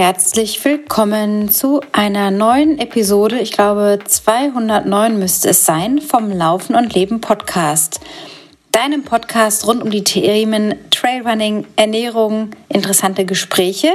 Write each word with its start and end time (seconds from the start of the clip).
herzlich 0.00 0.64
willkommen 0.64 1.50
zu 1.50 1.82
einer 1.92 2.30
neuen 2.30 2.78
Episode. 2.78 3.38
Ich 3.38 3.52
glaube, 3.52 3.98
209 4.02 5.18
müsste 5.18 5.50
es 5.50 5.66
sein 5.66 6.00
vom 6.00 6.30
Laufen 6.30 6.74
und 6.74 6.94
Leben 6.94 7.20
Podcast. 7.20 8.00
Deinem 8.72 9.02
Podcast 9.02 9.66
rund 9.66 9.82
um 9.82 9.90
die 9.90 10.02
Themen 10.02 10.74
Trailrunning, 10.90 11.66
Ernährung, 11.76 12.52
interessante 12.70 13.26
Gespräche 13.26 13.90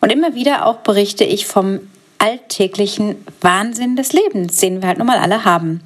und 0.00 0.10
immer 0.10 0.34
wieder 0.34 0.66
auch 0.66 0.78
berichte 0.78 1.22
ich 1.22 1.46
vom 1.46 1.78
alltäglichen 2.18 3.24
Wahnsinn 3.40 3.94
des 3.94 4.12
Lebens, 4.12 4.56
den 4.56 4.82
wir 4.82 4.88
halt 4.88 4.98
nun 4.98 5.06
mal 5.06 5.18
alle 5.18 5.44
haben. 5.44 5.82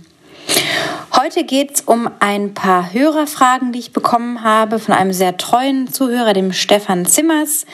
Heute 1.21 1.43
geht 1.43 1.75
es 1.75 1.81
um 1.81 2.09
ein 2.21 2.55
paar 2.55 2.93
Hörerfragen, 2.93 3.73
die 3.73 3.81
ich 3.81 3.93
bekommen 3.93 4.45
habe 4.45 4.79
von 4.79 4.95
einem 4.95 5.13
sehr 5.13 5.37
treuen 5.37 5.93
Zuhörer, 5.93 6.33
dem 6.33 6.53
Stefan 6.53 7.07
Zimmers. 7.07 7.67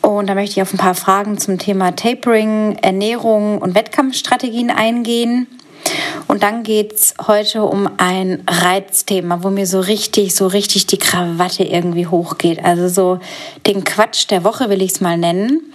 Und 0.00 0.28
da 0.28 0.34
möchte 0.34 0.52
ich 0.52 0.62
auf 0.62 0.72
ein 0.72 0.78
paar 0.78 0.94
Fragen 0.94 1.36
zum 1.36 1.58
Thema 1.58 1.94
Tapering, 1.94 2.78
Ernährung 2.80 3.58
und 3.58 3.74
Wettkampfstrategien 3.74 4.70
eingehen. 4.70 5.46
Und 6.26 6.42
dann 6.42 6.62
geht 6.62 6.94
es 6.94 7.12
heute 7.26 7.64
um 7.64 7.86
ein 7.98 8.42
Reizthema, 8.48 9.42
wo 9.42 9.50
mir 9.50 9.66
so 9.66 9.80
richtig, 9.80 10.34
so 10.34 10.46
richtig 10.46 10.86
die 10.86 10.96
Krawatte 10.96 11.64
irgendwie 11.64 12.06
hochgeht. 12.06 12.64
Also 12.64 12.88
so 12.88 13.20
den 13.66 13.84
Quatsch 13.84 14.30
der 14.30 14.42
Woche 14.42 14.70
will 14.70 14.80
ich 14.80 14.92
es 14.92 15.00
mal 15.02 15.18
nennen. 15.18 15.70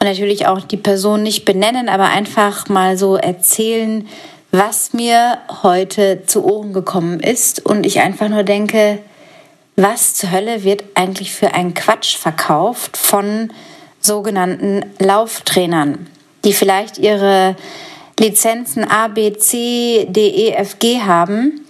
Und 0.00 0.08
natürlich 0.08 0.46
auch 0.46 0.62
die 0.62 0.78
Person 0.78 1.22
nicht 1.22 1.44
benennen, 1.44 1.90
aber 1.90 2.04
einfach 2.04 2.70
mal 2.70 2.96
so 2.96 3.16
erzählen, 3.16 4.08
was 4.52 4.92
mir 4.92 5.38
heute 5.62 6.24
zu 6.26 6.44
Ohren 6.44 6.74
gekommen 6.74 7.20
ist 7.20 7.64
und 7.64 7.86
ich 7.86 8.00
einfach 8.00 8.28
nur 8.28 8.42
denke, 8.42 8.98
was 9.76 10.14
zur 10.14 10.30
Hölle 10.30 10.62
wird 10.62 10.84
eigentlich 10.94 11.32
für 11.32 11.54
ein 11.54 11.72
Quatsch 11.72 12.18
verkauft 12.18 12.98
von 12.98 13.50
sogenannten 13.98 14.84
Lauftrainern, 14.98 16.06
die 16.44 16.52
vielleicht 16.52 16.98
ihre 16.98 17.56
Lizenzen 18.20 18.84
A, 18.84 19.08
B, 19.08 19.32
C, 19.32 20.06
D, 20.10 20.28
E, 20.28 20.50
F, 20.50 20.78
G 20.78 21.00
haben, 21.00 21.62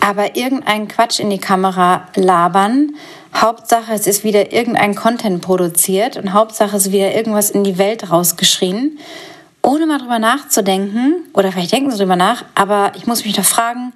aber 0.00 0.34
irgendeinen 0.34 0.88
Quatsch 0.88 1.20
in 1.20 1.28
die 1.28 1.38
Kamera 1.38 2.08
labern. 2.16 2.96
Hauptsache, 3.34 3.92
es 3.92 4.06
ist 4.06 4.24
wieder 4.24 4.50
irgendein 4.52 4.94
Content 4.94 5.42
produziert 5.42 6.16
und 6.16 6.32
Hauptsache, 6.32 6.74
es 6.74 6.86
ist 6.86 6.92
wieder 6.92 7.14
irgendwas 7.14 7.50
in 7.50 7.64
die 7.64 7.76
Welt 7.76 8.10
rausgeschrien 8.10 8.98
ohne 9.62 9.86
mal 9.86 9.98
drüber 9.98 10.18
nachzudenken, 10.18 11.24
oder 11.34 11.52
vielleicht 11.52 11.72
denken 11.72 11.90
sie 11.90 11.98
drüber 11.98 12.16
nach, 12.16 12.44
aber 12.54 12.92
ich 12.96 13.06
muss 13.06 13.24
mich 13.24 13.34
doch 13.34 13.44
fragen, 13.44 13.92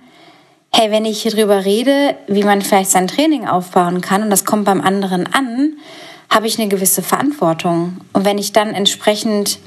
hey, 0.73 0.91
wenn 0.91 1.05
ich 1.05 1.23
hier 1.23 1.33
drüber 1.33 1.65
rede, 1.65 2.15
wie 2.29 2.45
man 2.45 2.63
vielleicht 2.63 2.91
sein 2.91 3.09
Training 3.09 3.49
aufbauen 3.49 4.01
kann 4.01 4.23
und 4.23 4.31
das 4.31 4.45
kommt 4.45 4.65
beim 4.65 4.81
anderen 4.81 5.33
an, 5.33 5.75
habe 6.31 6.47
ich 6.47 6.59
eine 6.59 6.69
gewisse 6.69 7.03
Verantwortung. 7.03 7.99
Und 8.13 8.25
wenn 8.25 8.39
ich 8.39 8.53
dann 8.53 8.75
entsprechend 8.75 9.59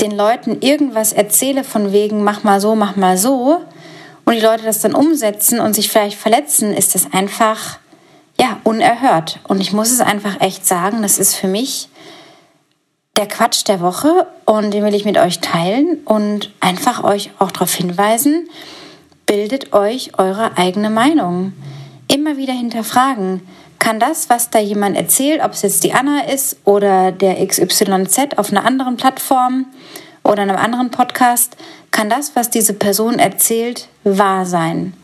den 0.00 0.12
Leuten 0.16 0.60
irgendwas 0.60 1.12
erzähle 1.12 1.62
von 1.62 1.92
wegen, 1.92 2.24
mach 2.24 2.42
mal 2.42 2.60
so, 2.60 2.74
mach 2.74 2.96
mal 2.96 3.18
so, 3.18 3.60
und 4.24 4.34
die 4.34 4.40
Leute 4.40 4.64
das 4.64 4.80
dann 4.80 4.94
umsetzen 4.94 5.60
und 5.60 5.74
sich 5.74 5.90
vielleicht 5.90 6.18
verletzen, 6.18 6.72
ist 6.72 6.94
das 6.94 7.12
einfach, 7.12 7.78
ja, 8.40 8.58
unerhört. 8.64 9.40
Und 9.46 9.60
ich 9.60 9.72
muss 9.72 9.90
es 9.90 10.00
einfach 10.00 10.40
echt 10.40 10.66
sagen, 10.66 11.02
das 11.02 11.18
ist 11.18 11.34
für 11.34 11.48
mich 11.48 11.88
der 13.16 13.28
Quatsch 13.28 13.62
der 13.68 13.80
Woche 13.80 14.26
und 14.44 14.72
den 14.72 14.84
will 14.84 14.94
ich 14.94 15.04
mit 15.04 15.18
euch 15.18 15.40
teilen 15.40 15.98
und 16.04 16.50
einfach 16.60 17.04
euch 17.04 17.30
auch 17.38 17.52
darauf 17.52 17.72
hinweisen, 17.72 18.48
bildet 19.26 19.72
euch 19.72 20.18
eure 20.18 20.58
eigene 20.58 20.90
Meinung. 20.90 21.52
Immer 22.08 22.36
wieder 22.36 22.52
hinterfragen. 22.52 23.40
Kann 23.78 24.00
das, 24.00 24.30
was 24.30 24.50
da 24.50 24.58
jemand 24.58 24.96
erzählt, 24.96 25.42
ob 25.44 25.52
es 25.52 25.62
jetzt 25.62 25.84
die 25.84 25.92
Anna 25.92 26.24
ist 26.24 26.56
oder 26.64 27.12
der 27.12 27.46
XYZ 27.46 28.36
auf 28.36 28.50
einer 28.50 28.64
anderen 28.64 28.96
Plattform 28.96 29.66
oder 30.24 30.42
einem 30.42 30.56
anderen 30.56 30.90
Podcast, 30.90 31.56
kann 31.90 32.10
das, 32.10 32.34
was 32.34 32.50
diese 32.50 32.74
Person 32.74 33.18
erzählt, 33.18 33.88
wahr 34.02 34.46
sein? 34.46 34.94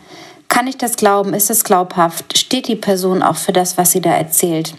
Kann 0.49 0.67
ich 0.67 0.77
das 0.77 0.97
glauben? 0.97 1.33
Ist 1.35 1.51
es 1.51 1.63
glaubhaft? 1.63 2.37
Steht 2.37 2.67
die 2.67 2.77
Person 2.77 3.23
auch 3.23 3.37
für 3.37 3.53
das, 3.53 3.79
was 3.79 3.93
sie 3.93 4.01
da 4.01 4.11
erzählt? 4.11 4.75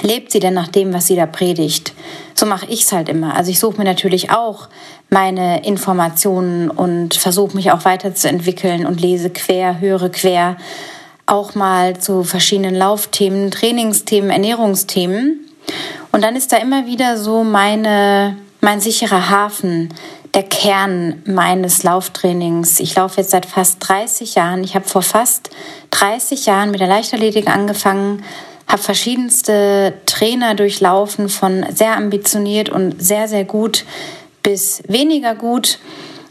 Lebt 0.00 0.32
sie 0.32 0.40
denn 0.40 0.54
nach 0.54 0.68
dem, 0.68 0.94
was 0.94 1.06
sie 1.06 1.16
da 1.16 1.26
predigt? 1.26 1.92
So 2.34 2.46
mache 2.46 2.66
ich 2.66 2.82
es 2.82 2.92
halt 2.92 3.08
immer. 3.08 3.36
Also 3.36 3.50
ich 3.50 3.58
suche 3.58 3.78
mir 3.78 3.84
natürlich 3.84 4.30
auch 4.30 4.68
meine 5.10 5.64
Informationen 5.66 6.70
und 6.70 7.14
versuche 7.14 7.54
mich 7.54 7.70
auch 7.70 7.84
weiterzuentwickeln 7.84 8.86
und 8.86 9.00
lese 9.00 9.28
quer, 9.28 9.80
höre 9.80 10.08
quer, 10.08 10.56
auch 11.26 11.54
mal 11.54 11.98
zu 11.98 12.24
verschiedenen 12.24 12.74
Laufthemen, 12.74 13.50
Trainingsthemen, 13.50 14.30
Ernährungsthemen. 14.30 15.46
Und 16.10 16.24
dann 16.24 16.36
ist 16.36 16.52
da 16.52 16.56
immer 16.56 16.86
wieder 16.86 17.18
so 17.18 17.44
meine, 17.44 18.36
mein 18.60 18.80
sicherer 18.80 19.30
Hafen, 19.30 19.90
der 20.34 20.42
Kern 20.44 21.22
meines 21.26 21.82
Lauftrainings. 21.82 22.80
Ich 22.80 22.94
laufe 22.94 23.20
jetzt 23.20 23.30
seit 23.30 23.46
fast 23.46 23.86
30 23.86 24.34
Jahren. 24.34 24.64
Ich 24.64 24.74
habe 24.74 24.86
vor 24.86 25.02
fast 25.02 25.50
30 25.90 26.46
Jahren 26.46 26.70
mit 26.70 26.80
der 26.80 26.88
Leichtathletik 26.88 27.48
angefangen, 27.48 28.24
habe 28.66 28.82
verschiedenste 28.82 29.94
Trainer 30.06 30.54
durchlaufen, 30.54 31.28
von 31.28 31.64
sehr 31.74 31.96
ambitioniert 31.96 32.68
und 32.68 33.02
sehr, 33.02 33.28
sehr 33.28 33.44
gut 33.44 33.84
bis 34.42 34.82
weniger 34.88 35.34
gut 35.34 35.78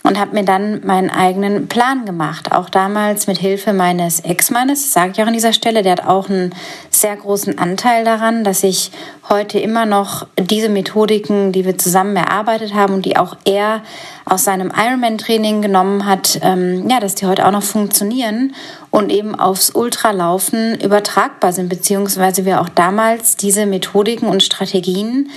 und 0.04 0.20
habe 0.20 0.34
mir 0.34 0.44
dann 0.44 0.86
meinen 0.86 1.10
eigenen 1.10 1.68
Plan 1.68 2.06
gemacht. 2.06 2.52
Auch 2.52 2.70
damals 2.70 3.28
mit 3.28 3.38
Hilfe 3.38 3.74
meines 3.74 4.22
Ex-Mannes, 4.22 4.94
sage 4.94 5.12
ich 5.12 5.22
auch 5.22 5.28
an 5.28 5.34
dieser 5.34 5.54
Stelle, 5.54 5.84
der 5.84 5.94
hat 5.94 6.06
auch 6.06 6.30
einen 6.30 6.56
sehr 6.90 7.16
großen 7.16 7.60
Anteil 7.60 8.04
daran, 8.04 8.44
dass 8.44 8.64
ich 8.64 8.92
heute 9.30 9.60
immer 9.60 9.86
noch 9.86 10.28
diese 10.40 10.70
Methodiken, 10.70 11.52
die 11.52 11.66
wir 11.66 11.78
zusammen 11.78 12.16
erarbeitet 12.16 12.74
haben 12.74 12.96
und 12.96 13.06
die 13.06 13.18
auch 13.18 13.38
er 13.46 13.84
aus 14.26 14.44
seinem 14.44 14.72
Ironman-Training 14.76 15.62
genommen 15.62 16.06
hat, 16.06 16.40
ähm, 16.42 16.90
ja, 16.90 17.00
dass 17.00 17.16
die 17.16 17.28
heute 17.28 17.46
auch 17.46 17.52
noch 17.52 17.64
funktionieren 17.64 18.56
und 18.90 19.12
eben 19.12 19.36
aufs 19.36 19.70
Ultralaufen 19.70 20.80
übertragbar 20.80 21.54
sind, 21.54 21.70
beziehungsweise 21.70 22.46
wir 22.46 22.62
auch 22.62 22.70
damals 22.70 23.36
diese 23.38 23.66
Methodiken 23.66 24.28
und 24.28 24.42
Strategien 24.42 25.30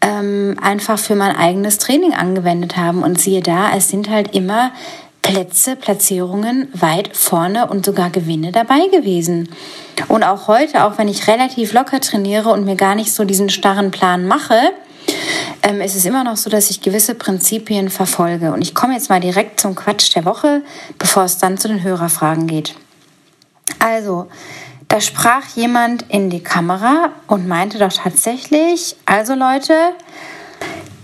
ähm, 0.00 0.56
einfach 0.60 0.98
für 0.98 1.14
mein 1.14 1.36
eigenes 1.36 1.78
Training 1.78 2.14
angewendet 2.14 2.76
haben. 2.76 3.02
Und 3.02 3.20
siehe 3.20 3.42
da, 3.42 3.70
es 3.76 3.88
sind 3.88 4.08
halt 4.08 4.34
immer 4.34 4.72
Plätze, 5.22 5.76
Platzierungen 5.76 6.68
weit 6.72 7.16
vorne 7.16 7.68
und 7.68 7.84
sogar 7.84 8.10
Gewinne 8.10 8.52
dabei 8.52 8.88
gewesen. 8.90 9.50
Und 10.08 10.24
auch 10.24 10.48
heute, 10.48 10.84
auch 10.84 10.98
wenn 10.98 11.08
ich 11.08 11.28
relativ 11.28 11.72
locker 11.72 12.00
trainiere 12.00 12.50
und 12.50 12.64
mir 12.64 12.76
gar 12.76 12.94
nicht 12.94 13.12
so 13.12 13.24
diesen 13.24 13.50
starren 13.50 13.90
Plan 13.90 14.26
mache, 14.26 14.58
ähm, 15.62 15.80
ist 15.80 15.94
es 15.94 16.04
immer 16.04 16.24
noch 16.24 16.36
so, 16.36 16.48
dass 16.48 16.70
ich 16.70 16.80
gewisse 16.80 17.14
Prinzipien 17.14 17.90
verfolge. 17.90 18.52
Und 18.52 18.62
ich 18.62 18.74
komme 18.74 18.94
jetzt 18.94 19.10
mal 19.10 19.20
direkt 19.20 19.60
zum 19.60 19.74
Quatsch 19.74 20.14
der 20.14 20.24
Woche, 20.24 20.62
bevor 20.98 21.24
es 21.24 21.38
dann 21.38 21.58
zu 21.58 21.68
den 21.68 21.82
Hörerfragen 21.82 22.46
geht. 22.46 22.74
Also, 23.78 24.28
da 24.90 25.00
sprach 25.00 25.46
jemand 25.54 26.04
in 26.08 26.30
die 26.30 26.42
Kamera 26.42 27.10
und 27.28 27.46
meinte 27.46 27.78
doch 27.78 27.92
tatsächlich, 27.92 28.96
also 29.06 29.34
Leute, 29.34 29.72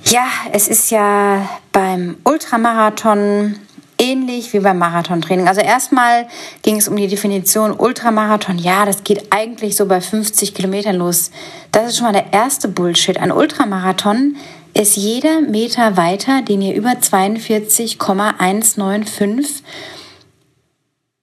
ja, 0.05 0.27
es 0.53 0.67
ist 0.67 0.91
ja 0.91 1.49
beim 1.71 2.17
Ultramarathon 2.25 3.55
ähnlich 3.99 4.53
wie 4.53 4.59
beim 4.59 4.79
Marathontraining. 4.79 5.47
Also 5.47 5.61
erstmal 5.61 6.27
ging 6.63 6.77
es 6.77 6.89
um 6.89 6.97
die 6.97 7.07
Definition 7.07 7.71
Ultramarathon. 7.73 8.59
Ja, 8.59 8.85
das 8.85 9.05
geht 9.05 9.33
eigentlich 9.33 9.77
so 9.77 9.87
bei 9.87 10.01
50 10.01 10.53
Kilometern 10.53 10.97
los. 10.97 11.31
Das 11.71 11.87
ist 11.87 11.99
schon 11.99 12.07
mal 12.07 12.13
der 12.13 12.33
erste 12.33 12.67
Bullshit. 12.67 13.19
Ein 13.19 13.31
Ultramarathon 13.31 14.35
ist 14.75 14.97
jeder 14.97 15.43
Meter 15.43 15.97
weiter, 15.97 16.43
den 16.43 16.61
ihr 16.61 16.75
über 16.75 17.01
42,195 17.01 19.63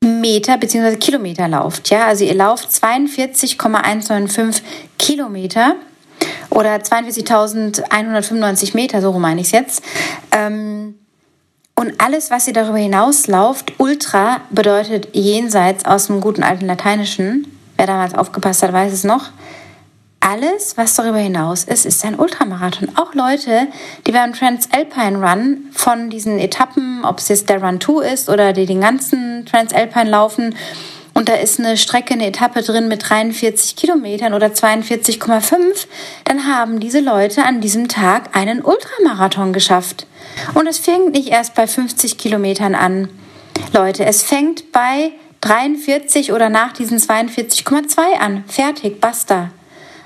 Meter 0.03 0.57
bzw. 0.57 0.97
Kilometer 0.97 1.47
lauft. 1.47 1.89
Ja, 1.89 2.07
also 2.07 2.25
ihr 2.25 2.35
lauft 2.35 2.71
42,195 2.71 4.63
Kilometer 5.00 5.75
oder 6.50 6.75
42.195 6.75 8.75
Meter, 8.75 9.01
so 9.01 9.13
meine 9.13 9.41
ich 9.41 9.47
es 9.47 9.53
jetzt. 9.53 9.83
Ähm, 10.31 10.95
und 11.75 12.00
alles, 12.00 12.29
was 12.29 12.47
ihr 12.47 12.53
darüber 12.53 12.77
hinaus 12.77 13.25
lauft, 13.27 13.73
Ultra 13.79 14.41
bedeutet 14.51 15.09
jenseits 15.13 15.85
aus 15.85 16.06
dem 16.07 16.21
guten 16.21 16.44
alten 16.44 16.67
Lateinischen. 16.67 17.47
Wer 17.77 17.88
damals 17.88 18.13
aufgepasst 18.13 18.61
hat, 18.61 18.73
weiß 18.73 18.94
es 18.94 19.03
noch 19.03 19.31
alles, 20.23 20.77
was 20.77 20.95
darüber 20.95 21.17
hinaus 21.17 21.65
ist, 21.65 21.85
ist 21.85 22.05
ein 22.05 22.17
Ultramarathon. 22.17 22.89
Auch 22.95 23.13
Leute, 23.13 23.67
die 24.07 24.13
beim 24.13 24.33
Transalpine 24.33 25.17
Run 25.17 25.65
von 25.73 26.09
diesen 26.09 26.39
Etappen, 26.39 27.03
ob 27.03 27.19
es 27.19 27.27
jetzt 27.27 27.49
der 27.49 27.61
Run 27.61 27.81
2 27.81 28.05
ist 28.13 28.29
oder 28.29 28.53
die 28.53 28.65
den 28.65 28.81
ganzen 28.81 29.45
Transalpine 29.45 30.09
laufen, 30.09 30.55
und 31.15 31.29
da 31.29 31.35
ist 31.35 31.59
eine 31.59 31.77
Strecke, 31.77 32.15
eine 32.15 32.25
Etappe 32.25 32.63
drin 32.63 32.87
mit 32.87 33.07
43 33.07 33.75
Kilometern 33.75 34.33
oder 34.33 34.47
42,5, 34.47 35.85
dann 36.23 36.47
haben 36.47 36.79
diese 36.79 37.01
Leute 37.01 37.43
an 37.43 37.61
diesem 37.61 37.87
Tag 37.87 38.35
einen 38.35 38.63
Ultramarathon 38.63 39.53
geschafft. 39.53 40.07
Und 40.55 40.65
es 40.65 40.79
fängt 40.79 41.11
nicht 41.11 41.29
erst 41.29 41.53
bei 41.53 41.67
50 41.67 42.17
Kilometern 42.17 42.73
an. 42.73 43.09
Leute, 43.73 44.05
es 44.05 44.23
fängt 44.23 44.71
bei 44.71 45.11
43 45.41 46.31
oder 46.31 46.49
nach 46.49 46.73
diesen 46.73 46.97
42,2 46.97 48.17
an. 48.19 48.43
Fertig, 48.47 48.99
basta. 48.99 49.51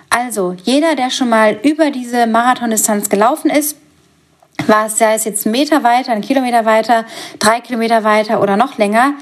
Also, 0.10 0.56
jeder, 0.64 0.96
der 0.96 1.10
schon 1.10 1.30
mal 1.30 1.60
über 1.64 1.92
diese 1.92 2.28
Marathondistanz 2.28 3.10
gelaufen 3.10 3.50
ist, 3.50 3.78
war 4.66 4.88
es 4.88 4.98
sei 4.98 5.14
es 5.14 5.26
jetzt 5.26 5.46
einen 5.46 5.52
Meter 5.52 5.84
weiter, 5.84 6.12
einen 6.12 6.22
Kilometer 6.22 6.66
weiter, 6.66 7.06
drei 7.40 7.62
Kilometer 7.62 8.04
weiter 8.04 8.42
oder 8.42 8.58
noch 8.58 8.78
länger, 8.78 9.14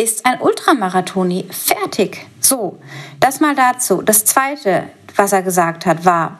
ist 0.00 0.26
ein 0.26 0.40
Ultramarathoni. 0.40 1.46
Fertig. 1.50 2.26
So, 2.40 2.78
das 3.18 3.40
mal 3.40 3.54
dazu. 3.54 4.02
Das 4.02 4.24
zweite, 4.24 4.84
was 5.16 5.32
er 5.32 5.42
gesagt 5.42 5.86
hat, 5.86 6.04
war, 6.04 6.38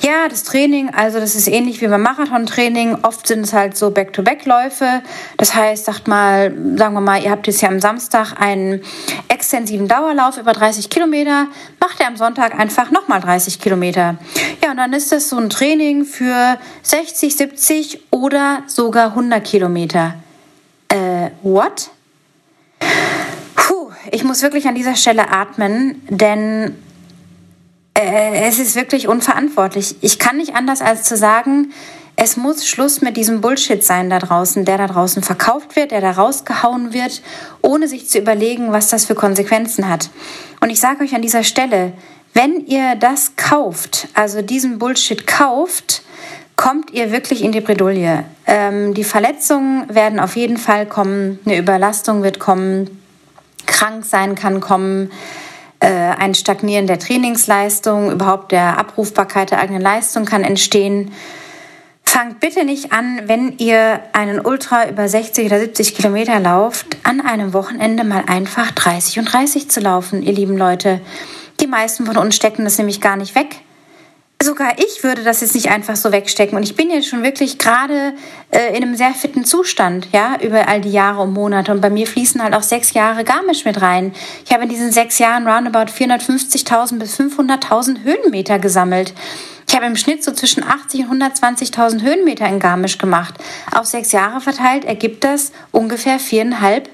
ja, 0.00 0.28
das 0.28 0.44
Training, 0.44 0.90
also 0.90 1.18
das 1.18 1.34
ist 1.34 1.48
ähnlich 1.48 1.80
wie 1.80 1.88
beim 1.88 2.02
Marathontraining. 2.02 2.98
Oft 3.02 3.26
sind 3.26 3.40
es 3.40 3.52
halt 3.52 3.76
so 3.76 3.90
Back-to-Back-Läufe. 3.90 5.02
Das 5.36 5.54
heißt, 5.54 5.84
sagt 5.84 6.08
mal, 6.08 6.54
sagen 6.76 6.94
wir 6.94 7.00
mal, 7.00 7.22
ihr 7.22 7.30
habt 7.30 7.46
jetzt 7.46 7.60
ja 7.60 7.68
am 7.68 7.80
Samstag 7.80 8.34
einen 8.40 8.82
extensiven 9.46 9.86
Dauerlauf 9.86 10.38
über 10.38 10.52
30 10.52 10.90
Kilometer, 10.90 11.46
macht 11.78 12.00
ihr 12.00 12.08
am 12.08 12.16
Sonntag 12.16 12.58
einfach 12.58 12.90
nochmal 12.90 13.20
30 13.20 13.60
Kilometer. 13.60 14.16
Ja, 14.60 14.72
und 14.72 14.76
dann 14.76 14.92
ist 14.92 15.12
das 15.12 15.28
so 15.28 15.36
ein 15.36 15.50
Training 15.50 16.04
für 16.04 16.58
60, 16.82 17.36
70 17.36 18.00
oder 18.10 18.64
sogar 18.66 19.10
100 19.10 19.44
Kilometer. 19.44 20.14
Äh, 20.88 21.30
what? 21.44 21.90
Puh, 23.54 23.92
ich 24.10 24.24
muss 24.24 24.42
wirklich 24.42 24.66
an 24.66 24.74
dieser 24.74 24.96
Stelle 24.96 25.30
atmen, 25.30 26.02
denn 26.08 26.74
äh, 27.94 28.48
es 28.48 28.58
ist 28.58 28.74
wirklich 28.74 29.06
unverantwortlich. 29.06 29.94
Ich 30.00 30.18
kann 30.18 30.38
nicht 30.38 30.56
anders 30.56 30.82
als 30.82 31.04
zu 31.04 31.16
sagen, 31.16 31.72
es 32.16 32.36
muss 32.36 32.66
Schluss 32.66 33.02
mit 33.02 33.16
diesem 33.16 33.42
Bullshit 33.42 33.84
sein 33.84 34.08
da 34.08 34.18
draußen, 34.18 34.64
der 34.64 34.78
da 34.78 34.86
draußen 34.86 35.22
verkauft 35.22 35.76
wird, 35.76 35.90
der 35.90 36.00
da 36.00 36.12
rausgehauen 36.12 36.94
wird, 36.94 37.22
ohne 37.60 37.88
sich 37.88 38.08
zu 38.08 38.18
überlegen, 38.18 38.72
was 38.72 38.88
das 38.88 39.04
für 39.04 39.14
Konsequenzen 39.14 39.88
hat. 39.88 40.08
Und 40.60 40.70
ich 40.70 40.80
sage 40.80 41.04
euch 41.04 41.14
an 41.14 41.22
dieser 41.22 41.44
Stelle, 41.44 41.92
wenn 42.32 42.66
ihr 42.66 42.96
das 42.96 43.36
kauft, 43.36 44.08
also 44.14 44.40
diesen 44.40 44.78
Bullshit 44.78 45.26
kauft, 45.26 46.02
kommt 46.56 46.90
ihr 46.90 47.12
wirklich 47.12 47.44
in 47.44 47.52
die 47.52 47.60
Bredouille. 47.60 48.24
Ähm, 48.46 48.94
die 48.94 49.04
Verletzungen 49.04 49.94
werden 49.94 50.18
auf 50.18 50.36
jeden 50.36 50.56
Fall 50.56 50.86
kommen, 50.86 51.38
eine 51.44 51.58
Überlastung 51.58 52.22
wird 52.22 52.38
kommen, 52.38 53.02
krank 53.66 54.06
sein 54.06 54.34
kann 54.34 54.60
kommen 54.60 55.10
äh, 55.80 55.88
ein 55.88 56.34
Stagnieren 56.34 56.86
der 56.86 56.98
Trainingsleistung, 56.98 58.10
überhaupt 58.10 58.52
der 58.52 58.78
Abrufbarkeit 58.78 59.50
der 59.50 59.60
eigenen 59.60 59.82
Leistung 59.82 60.24
kann 60.24 60.42
entstehen. 60.42 61.12
Fangt 62.08 62.40
bitte 62.40 62.64
nicht 62.64 62.92
an, 62.92 63.22
wenn 63.26 63.58
ihr 63.58 64.00
einen 64.12 64.40
Ultra 64.40 64.88
über 64.88 65.08
60 65.08 65.46
oder 65.46 65.58
70 65.58 65.94
Kilometer 65.94 66.40
lauft, 66.40 66.86
an 67.02 67.20
einem 67.20 67.52
Wochenende 67.52 68.04
mal 68.04 68.24
einfach 68.26 68.70
30 68.70 69.18
und 69.18 69.32
30 69.32 69.68
zu 69.68 69.80
laufen, 69.80 70.22
ihr 70.22 70.32
lieben 70.32 70.56
Leute. 70.56 71.00
Die 71.60 71.66
meisten 71.66 72.06
von 72.06 72.16
uns 72.16 72.36
stecken 72.36 72.64
das 72.64 72.78
nämlich 72.78 73.00
gar 73.00 73.16
nicht 73.16 73.34
weg 73.34 73.56
sogar 74.42 74.78
ich 74.78 75.02
würde 75.02 75.22
das 75.22 75.40
jetzt 75.40 75.54
nicht 75.54 75.70
einfach 75.70 75.96
so 75.96 76.12
wegstecken. 76.12 76.56
Und 76.56 76.64
ich 76.64 76.76
bin 76.76 76.90
jetzt 76.90 77.08
schon 77.08 77.22
wirklich 77.22 77.58
gerade 77.58 78.12
äh, 78.50 78.76
in 78.76 78.82
einem 78.82 78.94
sehr 78.94 79.12
fitten 79.12 79.44
Zustand, 79.44 80.08
ja, 80.12 80.36
über 80.42 80.68
all 80.68 80.80
die 80.80 80.90
Jahre 80.90 81.22
und 81.22 81.32
Monate. 81.32 81.72
Und 81.72 81.80
bei 81.80 81.90
mir 81.90 82.06
fließen 82.06 82.42
halt 82.42 82.54
auch 82.54 82.62
sechs 82.62 82.92
Jahre 82.92 83.24
Garmisch 83.24 83.64
mit 83.64 83.80
rein. 83.80 84.12
Ich 84.44 84.52
habe 84.52 84.64
in 84.64 84.68
diesen 84.68 84.92
sechs 84.92 85.18
Jahren 85.18 85.46
roundabout 85.46 85.90
450.000 85.92 86.98
bis 86.98 87.18
500.000 87.18 88.04
Höhenmeter 88.04 88.58
gesammelt. 88.58 89.14
Ich 89.68 89.74
habe 89.74 89.86
im 89.86 89.96
Schnitt 89.96 90.22
so 90.22 90.32
zwischen 90.32 90.62
80 90.62 91.08
und 91.08 91.22
120.000 91.22 92.02
Höhenmeter 92.02 92.46
in 92.46 92.60
Garmisch 92.60 92.98
gemacht. 92.98 93.34
Auf 93.72 93.86
sechs 93.86 94.12
Jahre 94.12 94.40
verteilt 94.40 94.84
ergibt 94.84 95.24
das 95.24 95.52
ungefähr 95.72 96.18
viereinhalb 96.18 96.88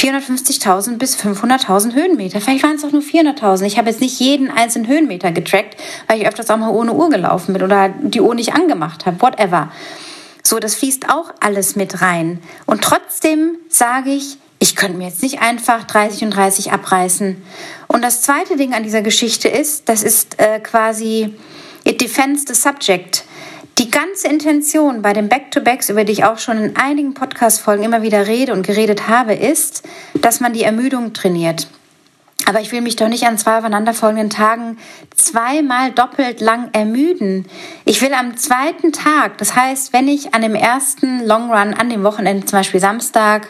450.000 0.00 0.96
bis 0.96 1.16
500.000 1.16 1.94
Höhenmeter. 1.94 2.40
Vielleicht 2.40 2.62
waren 2.64 2.76
es 2.76 2.84
auch 2.84 2.92
nur 2.92 3.02
400.000. 3.02 3.64
Ich 3.64 3.76
habe 3.76 3.90
jetzt 3.90 4.00
nicht 4.00 4.18
jeden 4.18 4.50
einzelnen 4.50 4.88
Höhenmeter 4.88 5.30
getrackt, 5.30 5.76
weil 6.06 6.20
ich 6.20 6.26
öfters 6.26 6.48
auch 6.48 6.56
mal 6.56 6.70
ohne 6.70 6.94
Uhr 6.94 7.10
gelaufen 7.10 7.52
bin 7.52 7.62
oder 7.62 7.90
die 7.90 8.22
Uhr 8.22 8.34
nicht 8.34 8.54
angemacht 8.54 9.04
habe. 9.04 9.20
Whatever. 9.20 9.70
So, 10.42 10.58
das 10.58 10.74
fließt 10.76 11.10
auch 11.10 11.34
alles 11.40 11.76
mit 11.76 12.00
rein. 12.00 12.40
Und 12.64 12.82
trotzdem 12.82 13.58
sage 13.68 14.10
ich, 14.10 14.38
ich 14.58 14.74
könnte 14.74 14.96
mir 14.96 15.08
jetzt 15.08 15.22
nicht 15.22 15.40
einfach 15.40 15.84
30 15.84 16.24
und 16.24 16.30
30 16.30 16.72
abreißen. 16.72 17.36
Und 17.88 18.02
das 18.02 18.22
zweite 18.22 18.56
Ding 18.56 18.72
an 18.72 18.82
dieser 18.82 19.02
Geschichte 19.02 19.48
ist, 19.48 19.88
das 19.88 20.02
ist 20.02 20.38
äh, 20.38 20.60
quasi, 20.60 21.34
it 21.84 22.00
defends 22.00 22.44
the 22.46 22.54
subject. 22.54 23.24
Die 23.78 23.90
ganze 23.90 24.28
Intention 24.28 25.00
bei 25.00 25.12
den 25.12 25.28
Back-to-Backs, 25.28 25.88
über 25.88 26.04
die 26.04 26.12
ich 26.12 26.24
auch 26.24 26.38
schon 26.38 26.58
in 26.58 26.76
einigen 26.76 27.14
Podcast-Folgen 27.14 27.82
immer 27.82 28.02
wieder 28.02 28.26
rede 28.26 28.52
und 28.52 28.66
geredet 28.66 29.08
habe, 29.08 29.34
ist, 29.34 29.82
dass 30.14 30.40
man 30.40 30.52
die 30.52 30.64
Ermüdung 30.64 31.12
trainiert. 31.14 31.66
Aber 32.46 32.60
ich 32.60 32.72
will 32.72 32.80
mich 32.80 32.96
doch 32.96 33.08
nicht 33.08 33.24
an 33.24 33.38
zwei 33.38 33.58
aufeinanderfolgenden 33.58 34.28
Tagen 34.28 34.78
zweimal 35.14 35.92
doppelt 35.92 36.40
lang 36.40 36.70
ermüden. 36.72 37.46
Ich 37.84 38.02
will 38.02 38.12
am 38.12 38.36
zweiten 38.36 38.92
Tag, 38.92 39.38
das 39.38 39.54
heißt, 39.54 39.92
wenn 39.92 40.08
ich 40.08 40.34
an 40.34 40.42
dem 40.42 40.54
ersten 40.54 41.24
Long 41.24 41.50
Run, 41.50 41.74
an 41.74 41.90
dem 41.90 42.02
Wochenende, 42.02 42.46
zum 42.46 42.58
Beispiel 42.58 42.80
Samstag, 42.80 43.48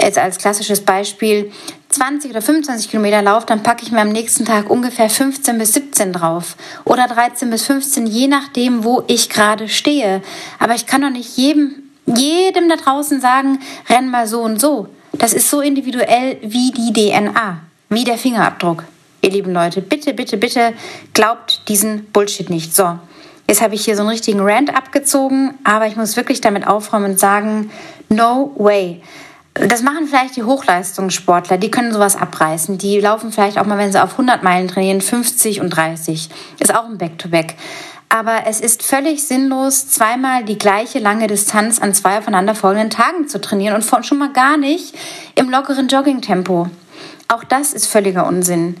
jetzt 0.00 0.18
als 0.18 0.38
klassisches 0.38 0.80
Beispiel 0.84 1.52
20 1.90 2.30
oder 2.30 2.40
25 2.40 2.88
Kilometer 2.88 3.20
laufe, 3.20 3.46
dann 3.46 3.62
packe 3.62 3.82
ich 3.82 3.90
mir 3.90 4.00
am 4.00 4.10
nächsten 4.10 4.44
Tag 4.44 4.70
ungefähr 4.70 5.10
15 5.10 5.58
bis 5.58 5.72
17 5.72 6.12
drauf 6.12 6.56
oder 6.84 7.08
13 7.08 7.50
bis 7.50 7.66
15, 7.66 8.06
je 8.06 8.28
nachdem, 8.28 8.84
wo 8.84 9.02
ich 9.08 9.28
gerade 9.28 9.68
stehe. 9.68 10.22
Aber 10.60 10.74
ich 10.74 10.86
kann 10.86 11.02
doch 11.02 11.10
nicht 11.10 11.36
jedem, 11.36 11.82
jedem 12.06 12.68
da 12.68 12.76
draußen 12.76 13.20
sagen, 13.20 13.58
renn 13.88 14.08
mal 14.08 14.28
so 14.28 14.40
und 14.40 14.60
so. 14.60 14.88
Das 15.12 15.32
ist 15.32 15.50
so 15.50 15.60
individuell 15.60 16.38
wie 16.42 16.70
die 16.70 16.92
DNA, 16.92 17.60
wie 17.88 18.04
der 18.04 18.18
Fingerabdruck. 18.18 18.84
Ihr 19.22 19.30
lieben 19.30 19.52
Leute, 19.52 19.82
bitte, 19.82 20.14
bitte, 20.14 20.36
bitte 20.36 20.72
glaubt 21.12 21.68
diesen 21.68 22.04
Bullshit 22.12 22.48
nicht. 22.50 22.74
So, 22.74 22.98
jetzt 23.48 23.60
habe 23.60 23.74
ich 23.74 23.84
hier 23.84 23.96
so 23.96 24.02
einen 24.02 24.10
richtigen 24.10 24.40
Rant 24.40 24.74
abgezogen, 24.74 25.54
aber 25.64 25.88
ich 25.88 25.96
muss 25.96 26.16
wirklich 26.16 26.40
damit 26.40 26.66
aufräumen 26.66 27.12
und 27.12 27.20
sagen, 27.20 27.70
no 28.08 28.54
way. 28.56 29.02
Das 29.54 29.82
machen 29.82 30.06
vielleicht 30.06 30.36
die 30.36 30.44
Hochleistungssportler, 30.44 31.58
die 31.58 31.70
können 31.70 31.92
sowas 31.92 32.16
abreißen. 32.16 32.78
Die 32.78 33.00
laufen 33.00 33.32
vielleicht 33.32 33.58
auch 33.58 33.66
mal, 33.66 33.78
wenn 33.78 33.90
sie 33.90 34.02
auf 34.02 34.12
100 34.12 34.42
Meilen 34.42 34.68
trainieren, 34.68 35.00
50 35.00 35.60
und 35.60 35.70
30. 35.70 36.30
Ist 36.60 36.74
auch 36.74 36.84
ein 36.84 36.98
Back-to-Back. 36.98 37.52
-Back. 37.52 37.54
Aber 38.12 38.40
es 38.46 38.60
ist 38.60 38.82
völlig 38.82 39.24
sinnlos, 39.24 39.88
zweimal 39.88 40.44
die 40.44 40.58
gleiche 40.58 40.98
lange 40.98 41.28
Distanz 41.28 41.80
an 41.80 41.94
zwei 41.94 42.18
aufeinanderfolgenden 42.18 42.90
Tagen 42.90 43.28
zu 43.28 43.40
trainieren 43.40 43.76
und 43.76 44.04
schon 44.04 44.18
mal 44.18 44.32
gar 44.32 44.56
nicht 44.56 44.96
im 45.36 45.48
lockeren 45.48 45.86
Jogging-Tempo. 45.86 46.68
Auch 47.28 47.44
das 47.44 47.72
ist 47.72 47.86
völliger 47.86 48.26
Unsinn 48.26 48.74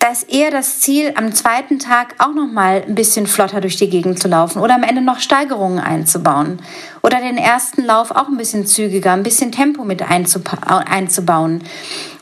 da 0.00 0.08
ist 0.08 0.32
eher 0.32 0.50
das 0.50 0.80
Ziel, 0.80 1.12
am 1.14 1.34
zweiten 1.34 1.78
Tag 1.78 2.14
auch 2.18 2.32
noch 2.32 2.50
mal 2.50 2.82
ein 2.88 2.94
bisschen 2.94 3.26
flotter 3.26 3.60
durch 3.60 3.76
die 3.76 3.90
Gegend 3.90 4.18
zu 4.18 4.28
laufen 4.28 4.60
oder 4.60 4.74
am 4.74 4.82
Ende 4.82 5.02
noch 5.02 5.20
Steigerungen 5.20 5.78
einzubauen 5.78 6.58
oder 7.02 7.18
den 7.18 7.38
ersten 7.38 7.84
Lauf 7.84 8.10
auch 8.10 8.28
ein 8.28 8.36
bisschen 8.36 8.66
zügiger, 8.66 9.12
ein 9.12 9.22
bisschen 9.22 9.52
Tempo 9.52 9.84
mit 9.84 10.02
einzubauen 10.02 11.62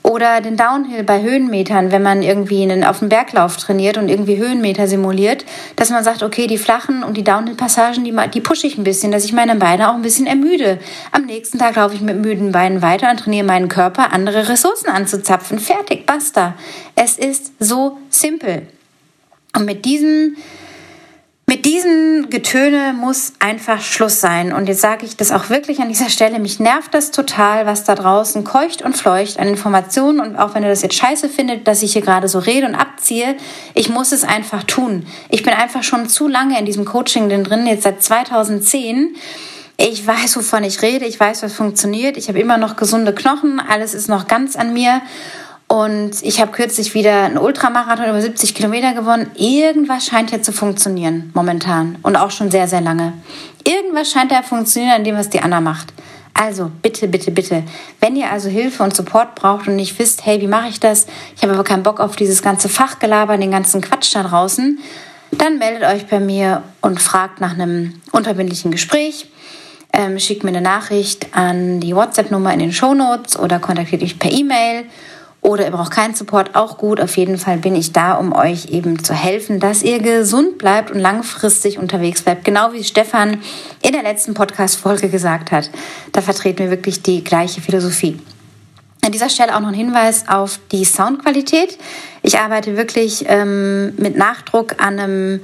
oder 0.03 0.41
den 0.41 0.57
Downhill 0.57 1.03
bei 1.03 1.23
Höhenmetern, 1.23 1.91
wenn 1.93 2.03
man 2.03 2.23
irgendwie 2.23 2.63
einen, 2.63 2.85
auf 2.85 3.01
dem 3.01 3.09
Berglauf 3.09 3.57
trainiert 3.57 3.99
und 3.99 4.09
irgendwie 4.09 4.39
Höhenmeter 4.39 4.87
simuliert, 4.87 5.45
dass 5.77 5.91
man 5.91 6.03
sagt, 6.03 6.23
okay, 6.23 6.47
die 6.47 6.57
flachen 6.59 7.03
und 7.03 7.17
die 7.17 7.25
Downhill-Passagen, 7.25 8.05
die, 8.05 8.15
die 8.33 8.41
pushe 8.41 8.67
ich 8.67 8.79
ein 8.79 8.85
bisschen, 8.85 9.13
dass 9.13 9.25
ich 9.25 9.33
meine 9.33 9.57
Beine 9.57 9.91
auch 9.91 9.95
ein 9.95 10.03
bisschen 10.03 10.27
ermüde. 10.27 10.79
Am 11.13 11.27
nächsten 11.27 11.59
Tag 11.59 11.77
laufe 11.77 11.95
ich 11.95 12.01
mit 12.01 12.17
müden 12.17 12.53
Beinen 12.53 12.81
weiter 12.81 13.11
und 13.11 13.21
trainiere 13.21 13.45
meinen 13.45 13.69
Körper, 13.69 14.13
andere 14.13 14.49
Ressourcen 14.49 14.89
anzuzapfen. 14.89 15.59
Fertig, 15.59 16.07
basta. 16.07 16.55
Es 16.95 17.19
ist 17.19 17.53
so 17.59 17.99
simpel. 18.09 18.67
Und 19.55 19.65
mit 19.65 19.85
diesem 19.85 20.37
mit 21.49 21.65
diesem 21.65 22.29
Getöne 22.29 22.93
muss 22.93 23.33
einfach 23.39 23.81
Schluss 23.81 24.21
sein. 24.21 24.53
Und 24.53 24.69
jetzt 24.69 24.83
sage 24.83 25.07
ich 25.07 25.17
das 25.17 25.33
auch 25.33 25.49
wirklich 25.49 25.81
an 25.81 25.89
dieser 25.89 26.11
Stelle. 26.11 26.41
Mich 26.41 26.61
nervt 26.61 26.93
das 26.93 27.11
total, 27.11 27.65
was 27.65 27.85
da 27.85 27.95
draußen 27.95 28.45
keucht 28.45 28.83
und 28.83 28.95
fleucht 28.95 29.41
an 29.41 29.49
Informationen. 29.49 30.21
Und 30.21 30.37
auch 30.37 30.55
wenn 30.55 30.63
ihr 30.63 30.69
das 30.69 30.83
jetzt 30.83 30.97
scheiße 30.97 31.31
findet, 31.31 31.67
dass 31.67 31.83
ich 31.83 31.95
hier 31.95 32.03
gerade 32.03 32.29
so 32.29 32.39
rede 32.39 32.67
und 32.67 32.75
abziehe, 32.75 33.35
ich 33.73 33.89
muss 33.89 34.13
es 34.13 34.25
einfach 34.25 34.63
tun. 34.65 35.07
Ich 35.31 35.43
bin 35.43 35.55
einfach 35.55 35.83
schon 35.83 36.07
zu 36.07 36.29
lange 36.29 36.59
in 36.59 36.67
diesem 36.67 36.85
Coaching 36.85 37.31
drin, 37.31 37.67
jetzt 37.67 37.85
seit 37.85 38.03
2010. 38.03 39.17
Ich 39.79 40.07
weiß, 40.07 40.37
wovon 40.37 40.65
ich 40.65 40.83
rede. 40.83 41.07
Ich 41.07 41.19
weiß, 41.19 41.43
was 41.43 41.55
funktioniert. 41.55 42.19
Ich 42.19 42.29
habe 42.29 42.39
immer 42.39 42.59
noch 42.59 42.77
gesunde 42.77 43.15
Knochen. 43.15 43.59
Alles 43.59 43.95
ist 43.95 44.11
noch 44.11 44.27
ganz 44.27 44.55
an 44.55 44.75
mir. 44.75 45.01
Und 45.69 46.23
ich 46.23 46.41
habe 46.41 46.51
kürzlich 46.51 46.95
wieder 46.95 47.25
einen 47.25 47.37
Ultramarathon 47.37 48.09
über 48.09 48.23
70 48.23 48.55
Kilometer 48.55 48.95
gewonnen. 48.95 49.31
Irgendwas 49.37 50.07
scheint 50.07 50.31
ja 50.31 50.41
zu 50.41 50.51
funktionieren 50.51 51.31
momentan 51.35 51.99
und 52.03 52.17
auch 52.17 52.31
schon 52.31 52.51
sehr, 52.51 52.67
sehr 52.67 52.81
lange. 52.81 53.13
Irgendwas 53.65 54.11
scheint 54.11 54.33
ja 54.33 54.43
funktionieren 54.43 54.95
an 54.95 55.05
dem, 55.05 55.15
was 55.15 55.29
die 55.29 55.41
Anna 55.41 55.61
macht. 55.61 55.93
Also 56.33 56.71
bitte, 56.83 57.07
bitte, 57.07 57.33
bitte, 57.33 57.65
wenn 58.01 58.17
ihr 58.17 58.31
also 58.31 58.49
Hilfe 58.49 58.83
und 58.83 58.97
Support 58.97 59.35
braucht 59.35 59.69
und 59.69 59.77
nicht 59.77 59.99
wisst, 59.99 60.25
hey, 60.25 60.41
wie 60.41 60.47
mache 60.47 60.69
ich 60.69 60.81
das? 60.81 61.07
Ich 61.37 61.43
habe 61.43 61.53
aber 61.53 61.65
keinen 61.65 61.83
Bock 61.83 62.01
auf 62.01 62.17
dieses 62.17 62.43
ganze 62.43 62.69
Fachgelaber, 62.69 63.37
den 63.37 63.51
ganzen 63.51 63.81
Quatsch 63.83 64.15
da 64.15 64.23
draußen, 64.23 64.79
dann 65.33 65.59
meldet 65.59 65.83
euch 65.83 66.07
bei 66.07 66.21
mir 66.21 66.63
und 66.81 67.03
fragt 67.03 67.41
nach 67.41 67.53
einem 67.53 68.01
unverbindlichen 68.13 68.71
Gespräch. 68.71 69.29
Ähm, 69.93 70.19
schickt 70.19 70.45
mir 70.45 70.51
eine 70.51 70.61
Nachricht 70.61 71.35
an 71.37 71.81
die 71.81 71.95
WhatsApp-Nummer 71.95 72.53
in 72.55 72.61
den 72.61 72.73
Show 72.73 72.95
Notes 72.95 73.39
oder 73.39 73.59
kontaktiert 73.59 74.03
mich 74.03 74.19
per 74.19 74.31
E-Mail 74.31 74.85
oder 75.41 75.65
ihr 75.65 75.71
braucht 75.71 75.93
keinen 75.93 76.15
Support, 76.15 76.55
auch 76.55 76.79
gut. 76.79 77.01
Auf 77.01 77.17
jeden 77.17 77.39
Fall 77.39 77.59
bin 77.59 77.77
ich 77.77 77.93
da, 77.93 78.15
um 78.15 78.33
euch 78.33 78.67
eben 78.67 79.03
zu 79.03 79.15
helfen, 79.15 79.61
dass 79.61 79.83
ihr 79.83 80.01
gesund 80.01 80.59
bleibt 80.59 80.91
und 80.91 80.99
langfristig 80.99 81.79
unterwegs 81.79 82.23
bleibt. 82.23 82.45
Genau 82.45 82.73
wie 82.73 82.85
Stefan 82.85 83.41
in 83.83 83.93
der 83.93 84.03
letzten 84.03 84.35
Podcast-Folge 84.35 85.09
gesagt 85.09 85.53
hat. 85.53 85.71
Da 86.13 86.21
vertreten 86.21 86.59
wir 86.59 86.71
wirklich 86.71 87.03
die 87.03 87.23
gleiche 87.23 87.61
Philosophie. 87.61 88.19
An 89.05 89.13
dieser 89.13 89.31
Stelle 89.31 89.55
auch 89.55 89.61
noch 89.61 89.69
ein 89.69 89.75
Hinweis 89.75 90.29
auf 90.29 90.59
die 90.73 90.85
Soundqualität. 90.85 91.79
Ich 92.23 92.39
arbeite 92.39 92.77
wirklich 92.77 93.25
ähm, 93.29 93.95
mit 93.97 94.17
Nachdruck 94.17 94.83
an 94.83 94.99
einem 94.99 95.41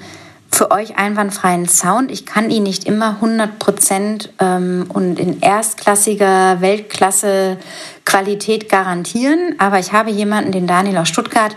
für 0.55 0.71
euch 0.71 0.97
einwandfreien 0.97 1.69
Sound. 1.69 2.13
Ich 2.13 2.27
kann 2.27 2.49
ihn 2.49 2.63
nicht 2.63 2.85
immer 2.85 3.17
100 3.17 3.59
Prozent 3.59 4.33
ähm, 4.39 4.87
und 4.89 5.19
in 5.19 5.41
erstklassiger 5.41 6.61
Weltklasse 6.61 7.59
Qualität 8.05 8.69
garantieren, 8.69 9.57
aber 9.59 9.81
ich 9.81 9.93
habe 9.93 10.11
jemanden, 10.11 10.53
den 10.53 10.69
Daniel 10.69 10.99
aus 10.99 11.09
Stuttgart, 11.09 11.57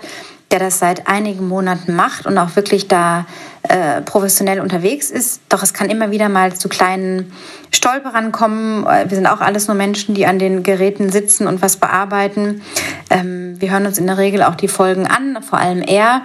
der 0.49 0.59
das 0.59 0.79
seit 0.79 1.07
einigen 1.07 1.47
Monaten 1.47 1.95
macht 1.95 2.25
und 2.25 2.37
auch 2.37 2.55
wirklich 2.55 2.87
da 2.87 3.25
äh, 3.63 4.01
professionell 4.01 4.61
unterwegs 4.61 5.11
ist. 5.11 5.41
Doch 5.49 5.61
es 5.61 5.73
kann 5.73 5.89
immer 5.89 6.09
wieder 6.09 6.29
mal 6.29 6.55
zu 6.55 6.69
kleinen 6.69 7.33
Stolperern 7.71 8.31
kommen. 8.31 8.85
Wir 8.85 9.15
sind 9.15 9.27
auch 9.27 9.41
alles 9.41 9.67
nur 9.67 9.75
Menschen, 9.75 10.15
die 10.15 10.25
an 10.25 10.39
den 10.39 10.63
Geräten 10.63 11.11
sitzen 11.11 11.47
und 11.47 11.61
was 11.61 11.77
bearbeiten. 11.77 12.61
Ähm, 13.09 13.59
wir 13.59 13.71
hören 13.71 13.85
uns 13.85 13.97
in 13.97 14.07
der 14.07 14.17
Regel 14.17 14.41
auch 14.41 14.55
die 14.55 14.69
Folgen 14.69 15.05
an, 15.05 15.43
vor 15.43 15.59
allem 15.59 15.81
er. 15.81 16.21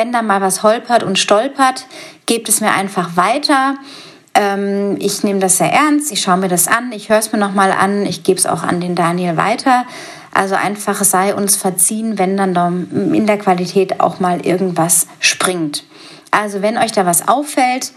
Wenn 0.00 0.12
da 0.12 0.22
mal 0.22 0.40
was 0.40 0.62
holpert 0.62 1.02
und 1.02 1.18
stolpert, 1.18 1.84
gebt 2.24 2.48
es 2.48 2.62
mir 2.62 2.70
einfach 2.70 3.18
weiter. 3.18 3.74
Ähm, 4.32 4.96
ich 4.98 5.24
nehme 5.24 5.40
das 5.40 5.58
sehr 5.58 5.70
ernst, 5.70 6.10
ich 6.10 6.22
schaue 6.22 6.38
mir 6.38 6.48
das 6.48 6.68
an, 6.68 6.90
ich 6.92 7.10
höre 7.10 7.18
es 7.18 7.32
mir 7.32 7.38
nochmal 7.38 7.70
an, 7.70 8.06
ich 8.06 8.22
gebe 8.22 8.38
es 8.38 8.46
auch 8.46 8.62
an 8.62 8.80
den 8.80 8.94
Daniel 8.94 9.36
weiter. 9.36 9.84
Also 10.32 10.54
einfach 10.54 11.04
sei 11.04 11.34
uns 11.34 11.56
verziehen, 11.56 12.16
wenn 12.18 12.38
dann 12.38 13.12
in 13.12 13.26
der 13.26 13.36
Qualität 13.36 14.00
auch 14.00 14.20
mal 14.20 14.46
irgendwas 14.46 15.06
springt. 15.18 15.84
Also 16.30 16.62
wenn 16.62 16.78
euch 16.78 16.92
da 16.92 17.04
was 17.04 17.28
auffällt, 17.28 17.92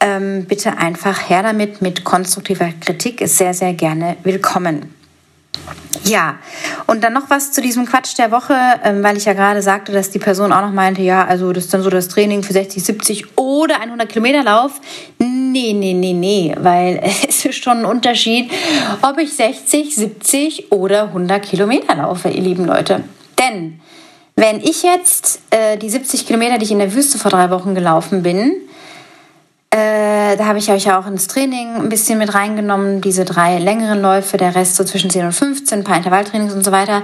ähm, 0.00 0.44
bitte 0.44 0.76
einfach 0.76 1.30
her 1.30 1.42
damit. 1.42 1.80
Mit 1.80 2.04
konstruktiver 2.04 2.68
Kritik 2.82 3.22
ist 3.22 3.38
sehr, 3.38 3.54
sehr 3.54 3.72
gerne 3.72 4.18
willkommen. 4.24 4.94
Ja, 6.04 6.36
und 6.86 7.02
dann 7.02 7.12
noch 7.12 7.30
was 7.30 7.52
zu 7.52 7.60
diesem 7.60 7.84
Quatsch 7.84 8.16
der 8.16 8.30
Woche, 8.30 8.54
ähm, 8.84 9.02
weil 9.02 9.16
ich 9.16 9.24
ja 9.24 9.32
gerade 9.32 9.60
sagte, 9.60 9.92
dass 9.92 10.10
die 10.10 10.18
Person 10.18 10.52
auch 10.52 10.60
noch 10.60 10.72
meinte, 10.72 11.02
ja, 11.02 11.24
also 11.24 11.52
das 11.52 11.64
ist 11.64 11.74
dann 11.74 11.82
so 11.82 11.90
das 11.90 12.08
Training 12.08 12.42
für 12.44 12.52
60, 12.52 12.82
70 12.82 13.38
oder 13.38 13.80
100 13.80 14.08
Kilometer 14.08 14.44
Lauf. 14.44 14.80
Nee, 15.18 15.72
nee, 15.72 15.94
nee, 15.94 16.12
nee, 16.12 16.54
weil 16.58 17.00
es 17.28 17.44
ist 17.44 17.62
schon 17.62 17.78
ein 17.78 17.84
Unterschied, 17.84 18.50
ob 19.02 19.18
ich 19.18 19.32
60, 19.32 19.94
70 19.94 20.72
oder 20.72 21.08
100 21.08 21.42
Kilometer 21.42 21.96
laufe, 21.96 22.28
ihr 22.28 22.42
lieben 22.42 22.66
Leute. 22.66 23.02
Denn 23.38 23.80
wenn 24.36 24.60
ich 24.60 24.82
jetzt 24.82 25.40
äh, 25.50 25.76
die 25.76 25.90
70 25.90 26.26
Kilometer, 26.26 26.58
die 26.58 26.64
ich 26.66 26.70
in 26.70 26.78
der 26.78 26.94
Wüste 26.94 27.18
vor 27.18 27.30
drei 27.30 27.50
Wochen 27.50 27.74
gelaufen 27.74 28.22
bin, 28.22 28.52
äh, 29.70 30.36
da 30.36 30.46
habe 30.46 30.58
ich 30.58 30.70
euch 30.70 30.84
ja 30.84 30.98
auch 30.98 31.06
ins 31.06 31.26
Training 31.26 31.74
ein 31.76 31.88
bisschen 31.88 32.18
mit 32.18 32.34
reingenommen, 32.34 33.00
diese 33.00 33.24
drei 33.24 33.58
längeren 33.58 34.00
Läufe, 34.00 34.36
der 34.36 34.54
Rest 34.54 34.76
so 34.76 34.84
zwischen 34.84 35.10
10 35.10 35.26
und 35.26 35.32
15, 35.32 35.78
ein 35.78 35.84
paar 35.84 35.96
Intervalltrainings 35.96 36.54
und 36.54 36.64
so 36.64 36.72
weiter. 36.72 37.02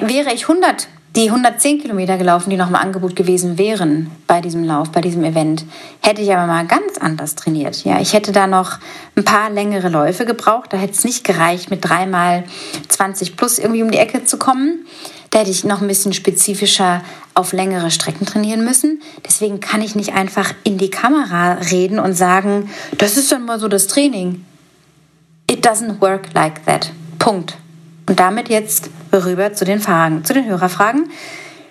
Wäre 0.00 0.32
ich 0.32 0.48
100, 0.48 0.88
die 1.14 1.28
110 1.28 1.80
Kilometer 1.80 2.16
gelaufen, 2.18 2.50
die 2.50 2.56
noch 2.56 2.68
im 2.68 2.74
Angebot 2.74 3.14
gewesen 3.14 3.56
wären 3.58 4.10
bei 4.26 4.40
diesem 4.40 4.64
Lauf, 4.64 4.90
bei 4.90 5.00
diesem 5.00 5.22
Event, 5.22 5.64
hätte 6.00 6.22
ich 6.22 6.34
aber 6.34 6.46
mal 6.46 6.66
ganz 6.66 6.98
anders 6.98 7.36
trainiert. 7.36 7.84
Ja, 7.84 8.00
ich 8.00 8.14
hätte 8.14 8.32
da 8.32 8.48
noch 8.48 8.78
ein 9.14 9.24
paar 9.24 9.50
längere 9.50 9.88
Läufe 9.88 10.24
gebraucht. 10.24 10.72
Da 10.72 10.76
hätte 10.76 10.94
es 10.94 11.04
nicht 11.04 11.22
gereicht, 11.22 11.70
mit 11.70 11.88
dreimal 11.88 12.44
20 12.88 13.36
plus 13.36 13.60
irgendwie 13.60 13.84
um 13.84 13.92
die 13.92 13.98
Ecke 13.98 14.24
zu 14.24 14.38
kommen. 14.38 14.86
Da 15.34 15.40
hätte 15.40 15.50
ich 15.50 15.64
noch 15.64 15.82
ein 15.82 15.88
bisschen 15.88 16.12
spezifischer 16.12 17.02
auf 17.34 17.52
längere 17.52 17.90
Strecken 17.90 18.24
trainieren 18.24 18.64
müssen. 18.64 19.02
Deswegen 19.26 19.58
kann 19.58 19.82
ich 19.82 19.96
nicht 19.96 20.12
einfach 20.14 20.54
in 20.62 20.78
die 20.78 20.90
Kamera 20.90 21.54
reden 21.54 21.98
und 21.98 22.14
sagen, 22.14 22.70
das 22.98 23.16
ist 23.16 23.32
dann 23.32 23.44
mal 23.44 23.58
so 23.58 23.66
das 23.66 23.88
Training. 23.88 24.44
It 25.50 25.66
doesn't 25.66 26.00
work 26.00 26.32
like 26.34 26.64
that. 26.66 26.92
Punkt. 27.18 27.56
Und 28.08 28.20
damit 28.20 28.48
jetzt 28.48 28.90
rüber 29.12 29.52
zu 29.52 29.64
den 29.64 29.80
Fragen, 29.80 30.24
zu 30.24 30.34
den 30.34 30.46
Hörerfragen. 30.46 31.10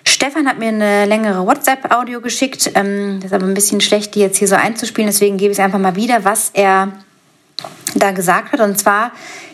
Stefan 0.06 0.46
hat 0.46 0.58
mir 0.58 0.68
eine 0.68 1.06
längere 1.06 1.46
WhatsApp-Audio 1.46 2.20
geschickt. 2.20 2.70
Ähm, 2.74 3.20
das 3.22 3.30
ist 3.30 3.34
aber 3.34 3.46
ein 3.46 3.54
bisschen 3.54 3.80
schlecht, 3.80 4.14
die 4.14 4.20
jetzt 4.20 4.36
hier 4.36 4.48
so 4.48 4.56
einzuspielen. 4.56 5.08
Deswegen 5.08 5.38
gebe 5.38 5.52
ich 5.52 5.58
es 5.58 5.64
einfach 5.64 5.78
mal 5.78 5.96
wieder, 5.96 6.22
was 6.22 6.50
er 6.52 6.92
da 7.94 8.10
gesagt 8.10 8.52
hat. 8.52 8.60
Und 8.60 8.78
zwar 8.78 9.12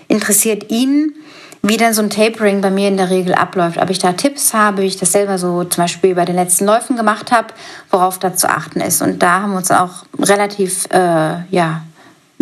interessiert 0.08 0.72
ihn, 0.72 1.14
wie 1.62 1.76
denn 1.76 1.92
so 1.92 2.02
ein 2.02 2.10
Tapering 2.10 2.60
bei 2.60 2.70
mir 2.70 2.88
in 2.88 2.96
der 2.96 3.10
Regel 3.10 3.34
abläuft. 3.34 3.78
Ob 3.78 3.90
ich 3.90 3.98
da 3.98 4.12
Tipps 4.12 4.54
habe, 4.54 4.82
wie 4.82 4.86
ich 4.86 4.96
das 4.96 5.12
selber 5.12 5.38
so 5.38 5.64
zum 5.64 5.84
Beispiel 5.84 6.14
bei 6.14 6.24
den 6.24 6.36
letzten 6.36 6.64
Läufen 6.64 6.96
gemacht 6.96 7.32
habe, 7.32 7.48
worauf 7.90 8.18
da 8.18 8.34
zu 8.34 8.48
achten 8.48 8.80
ist. 8.80 9.02
Und 9.02 9.22
da 9.22 9.42
haben 9.42 9.52
wir 9.52 9.58
uns 9.58 9.70
auch 9.70 10.04
relativ, 10.18 10.86
äh, 10.90 11.44
ja, 11.50 11.82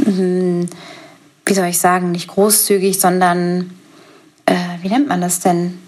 hm, 0.00 0.68
wie 1.44 1.54
soll 1.54 1.66
ich 1.66 1.78
sagen, 1.78 2.12
nicht 2.12 2.28
großzügig, 2.28 3.00
sondern, 3.00 3.74
äh, 4.46 4.54
wie 4.82 4.88
nennt 4.88 5.08
man 5.08 5.20
das 5.20 5.40
denn? 5.40 5.78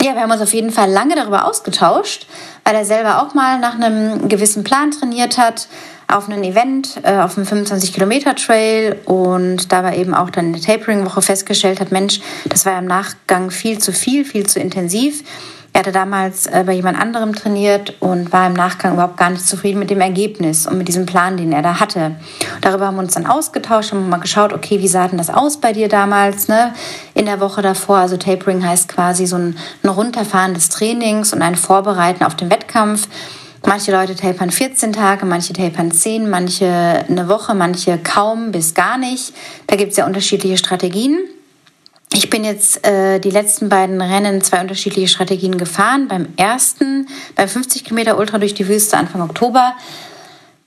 Ja, 0.00 0.14
wir 0.14 0.22
haben 0.22 0.30
uns 0.30 0.42
auf 0.42 0.54
jeden 0.54 0.70
Fall 0.70 0.88
lange 0.88 1.16
darüber 1.16 1.44
ausgetauscht, 1.44 2.28
weil 2.62 2.76
er 2.76 2.84
selber 2.84 3.20
auch 3.20 3.34
mal 3.34 3.58
nach 3.58 3.74
einem 3.74 4.28
gewissen 4.28 4.62
Plan 4.62 4.92
trainiert 4.92 5.38
hat 5.38 5.66
auf 6.08 6.28
einem 6.28 6.42
Event, 6.42 7.00
äh, 7.02 7.18
auf 7.18 7.36
einem 7.36 7.46
25-Kilometer-Trail 7.46 8.96
und 9.04 9.70
da 9.70 9.84
war 9.84 9.94
eben 9.94 10.14
auch 10.14 10.30
dann 10.30 10.46
eine 10.46 10.60
Tapering-Woche 10.60 11.20
festgestellt 11.20 11.80
hat, 11.80 11.92
Mensch, 11.92 12.20
das 12.48 12.64
war 12.64 12.78
im 12.78 12.86
Nachgang 12.86 13.50
viel 13.50 13.78
zu 13.78 13.92
viel, 13.92 14.24
viel 14.24 14.46
zu 14.46 14.58
intensiv. 14.58 15.22
Er 15.74 15.80
hatte 15.80 15.92
damals 15.92 16.46
äh, 16.46 16.64
bei 16.66 16.72
jemand 16.72 16.98
anderem 16.98 17.34
trainiert 17.34 17.94
und 18.00 18.32
war 18.32 18.46
im 18.46 18.54
Nachgang 18.54 18.94
überhaupt 18.94 19.18
gar 19.18 19.28
nicht 19.28 19.46
zufrieden 19.46 19.78
mit 19.78 19.90
dem 19.90 20.00
Ergebnis 20.00 20.66
und 20.66 20.78
mit 20.78 20.88
diesem 20.88 21.04
Plan, 21.04 21.36
den 21.36 21.52
er 21.52 21.60
da 21.60 21.78
hatte. 21.78 22.16
Darüber 22.62 22.86
haben 22.86 22.96
wir 22.96 23.02
uns 23.02 23.14
dann 23.14 23.26
ausgetauscht, 23.26 23.92
haben 23.92 24.08
mal 24.08 24.16
geschaut, 24.16 24.54
okay, 24.54 24.80
wie 24.80 24.88
sah 24.88 25.06
denn 25.06 25.18
das 25.18 25.28
aus 25.28 25.58
bei 25.58 25.74
dir 25.74 25.88
damals, 25.88 26.48
ne? 26.48 26.72
In 27.12 27.26
der 27.26 27.38
Woche 27.38 27.60
davor. 27.60 27.98
Also 27.98 28.16
Tapering 28.16 28.66
heißt 28.66 28.88
quasi 28.88 29.26
so 29.26 29.36
ein, 29.36 29.58
ein 29.82 29.90
Runterfahren 29.90 30.54
des 30.54 30.70
Trainings 30.70 31.34
und 31.34 31.42
ein 31.42 31.54
Vorbereiten 31.54 32.24
auf 32.24 32.34
den 32.34 32.50
Wettkampf. 32.50 33.06
Manche 33.68 33.92
Leute 33.92 34.16
tapern 34.16 34.50
14 34.50 34.94
Tage, 34.94 35.26
manche 35.26 35.52
tapern 35.52 35.92
10, 35.92 36.30
manche 36.30 36.64
eine 36.64 37.28
Woche, 37.28 37.54
manche 37.54 37.98
kaum 37.98 38.50
bis 38.50 38.72
gar 38.72 38.96
nicht. 38.96 39.34
Da 39.66 39.76
gibt 39.76 39.90
es 39.90 39.98
ja 39.98 40.06
unterschiedliche 40.06 40.56
Strategien. 40.56 41.18
Ich 42.10 42.30
bin 42.30 42.44
jetzt 42.44 42.86
äh, 42.86 43.18
die 43.18 43.28
letzten 43.28 43.68
beiden 43.68 44.00
Rennen 44.00 44.40
zwei 44.40 44.62
unterschiedliche 44.62 45.08
Strategien 45.08 45.58
gefahren. 45.58 46.08
Beim 46.08 46.28
ersten, 46.38 47.08
beim 47.34 47.46
50 47.46 47.84
Kilometer 47.84 48.16
Ultra 48.16 48.38
durch 48.38 48.54
die 48.54 48.66
Wüste 48.68 48.96
Anfang 48.96 49.20
Oktober, 49.20 49.74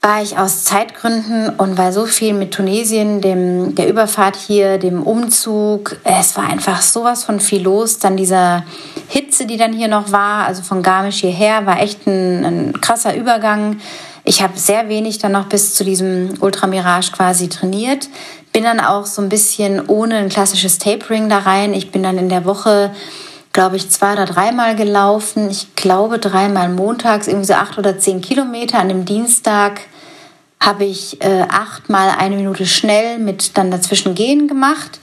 war 0.03 0.23
ich 0.23 0.35
aus 0.35 0.63
Zeitgründen 0.63 1.49
und 1.49 1.77
weil 1.77 1.93
so 1.93 2.07
viel 2.07 2.33
mit 2.33 2.51
Tunesien, 2.51 3.21
dem, 3.21 3.75
der 3.75 3.87
Überfahrt 3.87 4.35
hier, 4.35 4.79
dem 4.79 5.03
Umzug, 5.03 5.97
es 6.03 6.35
war 6.35 6.45
einfach 6.45 6.81
sowas 6.81 7.23
von 7.23 7.39
viel 7.39 7.61
los. 7.61 7.99
Dann 7.99 8.17
dieser 8.17 8.65
Hitze, 9.07 9.45
die 9.45 9.57
dann 9.57 9.73
hier 9.73 9.87
noch 9.87 10.11
war, 10.11 10.47
also 10.47 10.63
von 10.63 10.81
Garmisch 10.81 11.19
hierher, 11.19 11.67
war 11.67 11.79
echt 11.79 12.07
ein, 12.07 12.43
ein 12.43 12.81
krasser 12.81 13.15
Übergang. 13.15 13.79
Ich 14.23 14.41
habe 14.41 14.57
sehr 14.57 14.89
wenig 14.89 15.19
dann 15.19 15.33
noch 15.33 15.45
bis 15.45 15.75
zu 15.75 15.83
diesem 15.83 16.33
Ultramirage 16.39 17.11
quasi 17.11 17.47
trainiert. 17.47 18.09
Bin 18.53 18.63
dann 18.63 18.79
auch 18.79 19.05
so 19.05 19.21
ein 19.21 19.29
bisschen 19.29 19.87
ohne 19.87 20.15
ein 20.17 20.29
klassisches 20.29 20.79
Tapering 20.79 21.29
da 21.29 21.39
rein. 21.39 21.75
Ich 21.75 21.91
bin 21.91 22.01
dann 22.01 22.17
in 22.17 22.29
der 22.29 22.45
Woche 22.45 22.89
glaube 23.53 23.75
ich, 23.75 23.89
zwei 23.89 24.13
oder 24.13 24.25
dreimal 24.25 24.75
gelaufen. 24.75 25.49
Ich 25.49 25.75
glaube 25.75 26.19
dreimal 26.19 26.69
montags, 26.69 27.27
irgendwie 27.27 27.47
so 27.47 27.53
acht 27.53 27.77
oder 27.77 27.99
zehn 27.99 28.21
Kilometer. 28.21 28.79
An 28.79 28.87
dem 28.89 29.05
Dienstag 29.05 29.81
habe 30.61 30.85
ich 30.85 31.21
äh, 31.21 31.41
achtmal 31.49 32.11
eine 32.17 32.35
Minute 32.35 32.65
schnell 32.67 33.17
mit 33.17 33.57
dann 33.57 33.71
dazwischen 33.71 34.13
gehen 34.13 34.47
gemacht. 34.47 34.99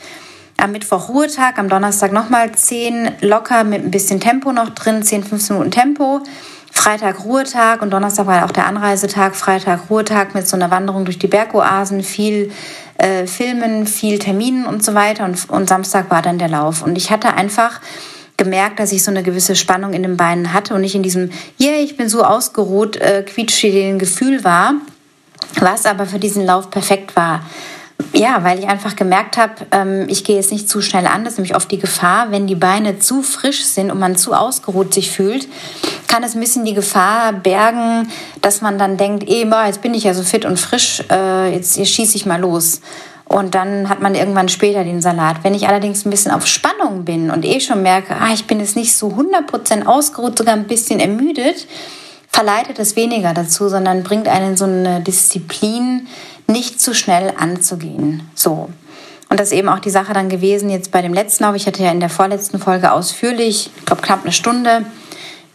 Am 0.57 0.73
Mittwoch 0.73 1.09
Ruhetag, 1.09 1.59
am 1.59 1.69
Donnerstag 1.69 2.13
nochmal 2.13 2.53
zehn 2.53 3.11
locker 3.21 3.65
mit 3.65 3.85
ein 3.85 3.91
bisschen 3.91 4.21
Tempo 4.21 4.53
noch 4.53 4.71
drin, 4.71 5.03
10, 5.03 5.25
15 5.25 5.57
Minuten 5.57 5.73
Tempo. 5.73 6.23
Freitag 6.71 7.25
Ruhetag 7.25 7.83
und 7.83 7.91
Donnerstag 7.91 8.27
war 8.27 8.45
auch 8.45 8.53
der 8.53 8.67
Anreisetag. 8.67 9.35
Freitag 9.35 9.91
Ruhetag 9.91 10.35
mit 10.35 10.47
so 10.47 10.57
einer 10.57 10.71
Wanderung 10.71 11.05
durch 11.05 11.19
die 11.19 11.27
Bergoasen, 11.27 12.05
viel 12.05 12.53
äh, 12.99 13.27
Filmen, 13.27 13.87
viel 13.87 14.19
Terminen 14.19 14.65
und 14.65 14.85
so 14.85 14.95
weiter. 14.95 15.25
Und, 15.25 15.51
und 15.51 15.69
Samstag 15.69 16.11
war 16.11 16.23
dann 16.23 16.39
der 16.39 16.49
Lauf. 16.49 16.83
Und 16.83 16.97
ich 16.97 17.11
hatte 17.11 17.35
einfach 17.35 17.81
gemerkt, 18.37 18.79
dass 18.79 18.93
ich 18.93 19.03
so 19.03 19.11
eine 19.11 19.25
gewisse 19.25 19.57
Spannung 19.57 19.93
in 19.93 20.05
den 20.05 20.17
Beinen 20.17 20.53
hatte 20.53 20.75
und 20.75 20.83
nicht 20.83 20.95
in 20.95 21.03
diesem, 21.03 21.31
yeah, 21.61 21.81
ich 21.81 21.97
bin 21.97 22.09
so 22.09 22.23
ausgeruht, 22.23 22.97
äh, 22.97 23.25
quietschfähigen 23.27 23.99
Gefühl 23.99 24.45
war, 24.45 24.75
was 25.61 25.87
aber 25.87 26.07
für 26.07 26.19
diesen 26.19 26.45
Lauf 26.45 26.71
perfekt 26.71 27.17
war. 27.17 27.43
Ja, 28.13 28.45
weil 28.45 28.61
ich 28.61 28.69
einfach 28.69 28.95
gemerkt 28.95 29.37
habe, 29.37 29.55
ähm, 29.73 30.07
ich 30.09 30.23
gehe 30.23 30.37
jetzt 30.37 30.53
nicht 30.53 30.69
zu 30.69 30.81
schnell 30.81 31.07
an. 31.07 31.25
Das 31.25 31.35
ist 31.35 31.39
nämlich 31.39 31.57
oft 31.57 31.71
die 31.71 31.79
Gefahr, 31.79 32.31
wenn 32.31 32.47
die 32.47 32.55
Beine 32.55 33.01
zu 33.01 33.23
frisch 33.23 33.65
sind 33.65 33.91
und 33.91 33.99
man 33.99 34.17
zu 34.17 34.35
ausgeruht 34.35 34.95
sich 34.95 35.11
fühlt, 35.11 35.49
kann 36.07 36.23
es 36.23 36.35
ein 36.35 36.41
bisschen 36.41 36.65
die 36.65 36.75
Gefahr 36.75 37.33
bergen, 37.33 38.11
dass 38.41 38.61
man 38.61 38.79
dann 38.79 38.97
denkt, 38.97 39.29
eh, 39.29 39.45
jetzt 39.67 39.83
bin 39.83 39.95
ich 39.95 40.05
ja 40.05 40.15
so 40.15 40.23
fit 40.23 40.45
und 40.45 40.59
frisch, 40.59 41.03
äh, 41.11 41.53
jetzt, 41.53 41.77
jetzt 41.77 41.91
schieße 41.91 42.17
ich 42.17 42.25
mal 42.25 42.41
los. 42.41 42.81
Und 43.25 43.55
dann 43.55 43.91
hat 43.91 44.01
man 44.01 44.15
irgendwann 44.15 44.49
später 44.49 44.85
den 44.85 45.03
Salat. 45.03 45.39
Wenn 45.43 45.55
ich 45.55 45.69
allerdings 45.69 46.07
ein 46.07 46.11
bisschen 46.11 46.33
auf 46.33 46.47
Spannung 46.47 47.05
bin 47.05 47.31
und 47.31 47.45
eh 47.45 47.61
schon 47.61 47.83
merke, 47.83 48.17
ah, 48.19 48.33
ich 48.33 48.47
bin 48.47 48.59
jetzt 48.59 48.75
nicht 48.75 48.97
so 48.97 49.09
100% 49.09 49.85
ausgeruht, 49.85 50.39
sogar 50.39 50.55
ein 50.55 50.67
bisschen 50.67 50.99
ermüdet, 50.99 51.67
verleitet 52.31 52.79
es 52.79 52.97
weniger 52.97 53.35
dazu, 53.35 53.69
sondern 53.69 54.03
bringt 54.03 54.29
einen 54.29 54.57
so 54.57 54.65
eine 54.65 55.01
Disziplin, 55.01 56.07
nicht 56.47 56.81
zu 56.81 56.95
schnell 56.95 57.35
anzugehen. 57.37 58.29
So. 58.35 58.69
Und 59.29 59.39
das 59.39 59.49
ist 59.49 59.59
eben 59.59 59.69
auch 59.69 59.81
die 59.81 59.91
Sache 59.91 60.15
dann 60.15 60.29
gewesen 60.29 60.71
jetzt 60.71 60.91
bei 60.91 61.03
dem 61.03 61.13
letzten 61.13 61.45
Lauf. 61.45 61.55
Ich 61.55 61.67
hatte 61.67 61.83
ja 61.83 61.91
in 61.91 62.01
der 62.01 62.09
vorletzten 62.09 62.59
Folge 62.59 62.93
ausführlich, 62.93 63.71
ich 63.77 63.85
glaube 63.85 64.03
knapp 64.03 64.23
eine 64.23 64.33
Stunde, 64.33 64.85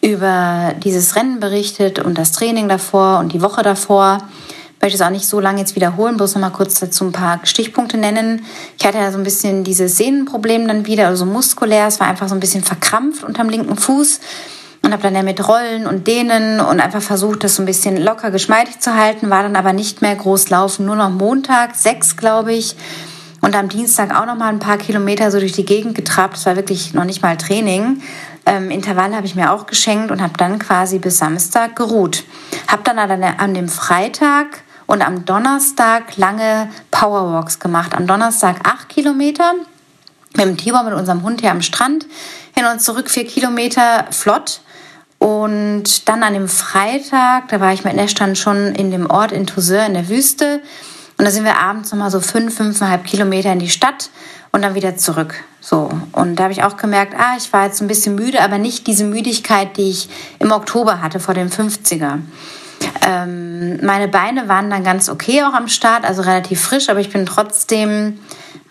über 0.01 0.73
dieses 0.83 1.15
Rennen 1.15 1.39
berichtet 1.39 1.99
und 1.99 2.17
das 2.17 2.33
Training 2.33 2.67
davor 2.67 3.19
und 3.19 3.33
die 3.33 3.41
Woche 3.41 3.63
davor. 3.63 4.17
Ich 4.75 4.81
möchte 4.81 4.97
es 4.97 5.01
auch 5.01 5.09
nicht 5.09 5.25
so 5.25 5.39
lange 5.39 5.59
jetzt 5.59 5.77
wiederholen, 5.77 6.17
bloß 6.17 6.35
noch 6.35 6.41
mal 6.41 6.49
kurz 6.49 6.81
dazu 6.81 7.05
ein 7.05 7.13
paar 7.13 7.39
Stichpunkte 7.43 7.97
nennen. 7.97 8.45
Ich 8.77 8.85
hatte 8.85 8.97
ja 8.97 9.11
so 9.13 9.17
ein 9.17 9.23
bisschen 9.23 9.63
dieses 9.63 9.95
Sehnenproblem 9.95 10.67
dann 10.67 10.85
wieder, 10.85 11.07
also 11.07 11.25
muskulär. 11.25 11.87
Es 11.87 12.01
war 12.01 12.07
einfach 12.07 12.27
so 12.27 12.35
ein 12.35 12.41
bisschen 12.41 12.63
verkrampft 12.63 13.23
unterm 13.23 13.47
linken 13.49 13.77
Fuß 13.77 14.19
und 14.83 14.91
habe 14.91 15.01
dann 15.01 15.15
ja 15.15 15.23
mit 15.23 15.47
Rollen 15.47 15.87
und 15.87 16.07
Dehnen 16.07 16.59
und 16.59 16.79
einfach 16.79 17.01
versucht, 17.01 17.43
das 17.43 17.55
so 17.55 17.63
ein 17.63 17.65
bisschen 17.65 17.97
locker 17.97 18.31
geschmeidig 18.31 18.79
zu 18.79 18.95
halten, 18.95 19.29
war 19.29 19.41
dann 19.41 19.55
aber 19.55 19.73
nicht 19.73 20.01
mehr 20.01 20.15
groß 20.15 20.49
laufen, 20.49 20.85
nur 20.85 20.95
noch 20.95 21.09
Montag, 21.09 21.75
sechs 21.75 22.17
glaube 22.17 22.53
ich. 22.53 22.75
Und 23.41 23.55
am 23.55 23.67
Dienstag 23.67 24.17
auch 24.17 24.25
noch 24.25 24.35
mal 24.37 24.47
ein 24.47 24.59
paar 24.59 24.77
Kilometer 24.77 25.29
so 25.29 25.39
durch 25.39 25.51
die 25.51 25.65
Gegend 25.65 25.95
getrabt. 25.95 26.35
Das 26.35 26.45
war 26.45 26.55
wirklich 26.55 26.93
noch 26.93 27.03
nicht 27.03 27.21
mal 27.21 27.35
Training. 27.35 28.01
Ähm, 28.45 28.71
Intervall 28.71 29.13
habe 29.13 29.25
ich 29.25 29.35
mir 29.35 29.51
auch 29.51 29.65
geschenkt 29.65 30.11
und 30.11 30.21
habe 30.21 30.37
dann 30.37 30.59
quasi 30.59 30.97
bis 30.97 31.17
Samstag 31.17 31.75
geruht. 31.75 32.23
Habe 32.67 32.83
dann 32.83 32.99
an 32.99 33.53
dem 33.53 33.67
Freitag 33.67 34.63
und 34.85 35.01
am 35.01 35.25
Donnerstag 35.25 36.15
lange 36.15 36.69
Powerwalks 36.91 37.59
gemacht. 37.59 37.95
Am 37.95 38.07
Donnerstag 38.07 38.57
acht 38.63 38.87
Kilometer 38.87 39.53
mit 40.35 40.45
dem 40.45 40.57
Tibor, 40.57 40.83
mit 40.83 40.93
unserem 40.93 41.23
Hund 41.23 41.41
hier 41.41 41.51
am 41.51 41.61
Strand. 41.61 42.05
Hin 42.55 42.65
und 42.65 42.81
zurück 42.81 43.09
vier 43.09 43.25
Kilometer 43.25 44.05
flott. 44.11 44.61
Und 45.23 46.09
dann 46.09 46.21
an 46.21 46.33
dem 46.33 46.49
Freitag, 46.49 47.47
da 47.47 47.61
war 47.61 47.71
ich 47.71 47.85
mit 47.85 47.95
Nestan 47.95 48.35
schon 48.35 48.75
in 48.75 48.91
dem 48.91 49.09
Ort 49.09 49.31
in 49.31 49.47
Toussaint 49.47 49.87
in 49.87 49.93
der 49.93 50.09
Wüste. 50.09 50.61
Und 51.17 51.23
da 51.23 51.31
sind 51.31 51.45
wir 51.45 51.59
abends 51.59 51.93
nochmal 51.93 52.11
so 52.11 52.19
fünf, 52.19 52.57
fünfeinhalb 52.57 53.05
Kilometer 53.05 53.53
in 53.53 53.59
die 53.59 53.69
Stadt 53.69 54.09
und 54.51 54.63
dann 54.63 54.75
wieder 54.75 54.97
zurück. 54.97 55.35
So. 55.61 55.89
Und 56.11 56.35
da 56.35 56.43
habe 56.43 56.51
ich 56.51 56.65
auch 56.65 56.75
gemerkt, 56.75 57.13
ah, 57.17 57.35
ich 57.37 57.53
war 57.53 57.63
jetzt 57.65 57.81
ein 57.81 57.87
bisschen 57.87 58.15
müde, 58.15 58.41
aber 58.41 58.57
nicht 58.57 58.85
diese 58.85 59.05
Müdigkeit, 59.05 59.77
die 59.77 59.91
ich 59.91 60.09
im 60.39 60.51
Oktober 60.51 61.01
hatte 61.01 61.21
vor 61.21 61.33
dem 61.33 61.47
50er. 61.47 62.19
Ähm, 63.07 63.79
meine 63.81 64.09
Beine 64.09 64.49
waren 64.49 64.69
dann 64.69 64.83
ganz 64.83 65.07
okay 65.07 65.43
auch 65.43 65.53
am 65.53 65.69
Start, 65.69 66.03
also 66.03 66.21
relativ 66.21 66.59
frisch, 66.59 66.89
aber 66.89 66.99
ich 66.99 67.13
bin 67.13 67.25
trotzdem 67.25 68.19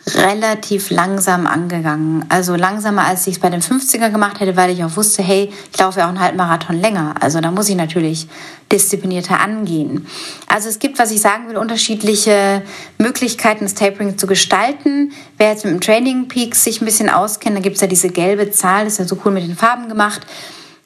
relativ 0.07 0.91
langsam 0.91 1.47
angegangen. 1.47 2.25
Also 2.29 2.57
langsamer, 2.57 3.07
als 3.07 3.27
ich 3.27 3.35
es 3.35 3.41
bei 3.41 3.51
den 3.51 3.63
50er 3.63 4.11
gemacht 4.11 4.41
hätte, 4.41 4.57
weil 4.57 4.71
ich 4.71 4.83
auch 4.83 4.97
wusste, 4.97 5.23
hey, 5.23 5.53
ich 5.73 5.79
laufe 5.79 6.01
ja 6.01 6.07
auch 6.07 6.11
einen 6.11 6.21
Halbmarathon 6.21 6.81
länger. 6.81 7.15
Also 7.21 7.41
da 7.41 7.51
muss 7.53 7.69
ich 7.69 7.77
natürlich 7.77 8.27
disziplinierter 8.73 9.39
angehen. 9.39 10.07
Also 10.49 10.69
es 10.69 10.79
gibt, 10.81 10.99
was 10.99 11.13
ich 11.13 11.21
sagen 11.21 11.49
will, 11.49 11.57
unterschiedliche 11.57 12.63
Möglichkeiten, 12.99 13.65
das 13.65 13.75
Tapering 13.75 14.19
zu 14.19 14.27
gestalten. 14.27 15.13
Wer 15.39 15.51
jetzt 15.51 15.65
mit 15.65 15.75
dem 15.75 15.81
Training 15.81 16.27
Peaks 16.27 16.65
sich 16.65 16.81
ein 16.83 16.85
bisschen 16.85 17.09
auskennt, 17.09 17.57
da 17.57 17.61
gibt 17.61 17.77
es 17.77 17.83
ja 17.83 17.87
diese 17.87 18.09
gelbe 18.09 18.51
Zahl, 18.51 18.85
das 18.85 18.95
ist 18.95 18.99
ja 18.99 19.05
so 19.05 19.19
cool 19.25 19.33
mit 19.33 19.45
den 19.45 19.57
Farben 19.57 19.89
gemacht. 19.89 20.27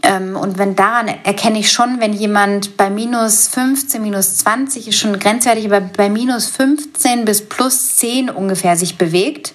Ähm, 0.06 0.36
und 0.36 0.56
wenn 0.56 0.76
daran 0.76 1.08
erkenne 1.24 1.58
ich 1.58 1.72
schon, 1.72 1.98
wenn 1.98 2.12
jemand 2.12 2.76
bei 2.76 2.90
minus 2.90 3.48
15, 3.48 4.00
minus 4.00 4.36
20 4.36 4.86
ist 4.86 4.98
schon 4.98 5.18
grenzwertig, 5.18 5.66
aber 5.66 5.80
bei 5.80 6.08
minus 6.08 6.46
15 6.46 7.24
bis 7.24 7.48
plus 7.48 7.96
10 7.96 8.30
ungefähr 8.30 8.76
sich 8.76 8.98
bewegt, 8.98 9.52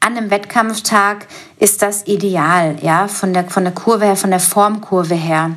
an 0.00 0.16
einem 0.16 0.30
Wettkampftag 0.30 1.28
ist 1.60 1.80
das 1.82 2.08
ideal, 2.08 2.76
ja, 2.82 3.06
von 3.06 3.32
der, 3.32 3.44
von 3.44 3.62
der 3.62 3.72
Kurve 3.72 4.06
her, 4.06 4.16
von 4.16 4.30
der 4.30 4.40
Formkurve 4.40 5.14
her. 5.14 5.52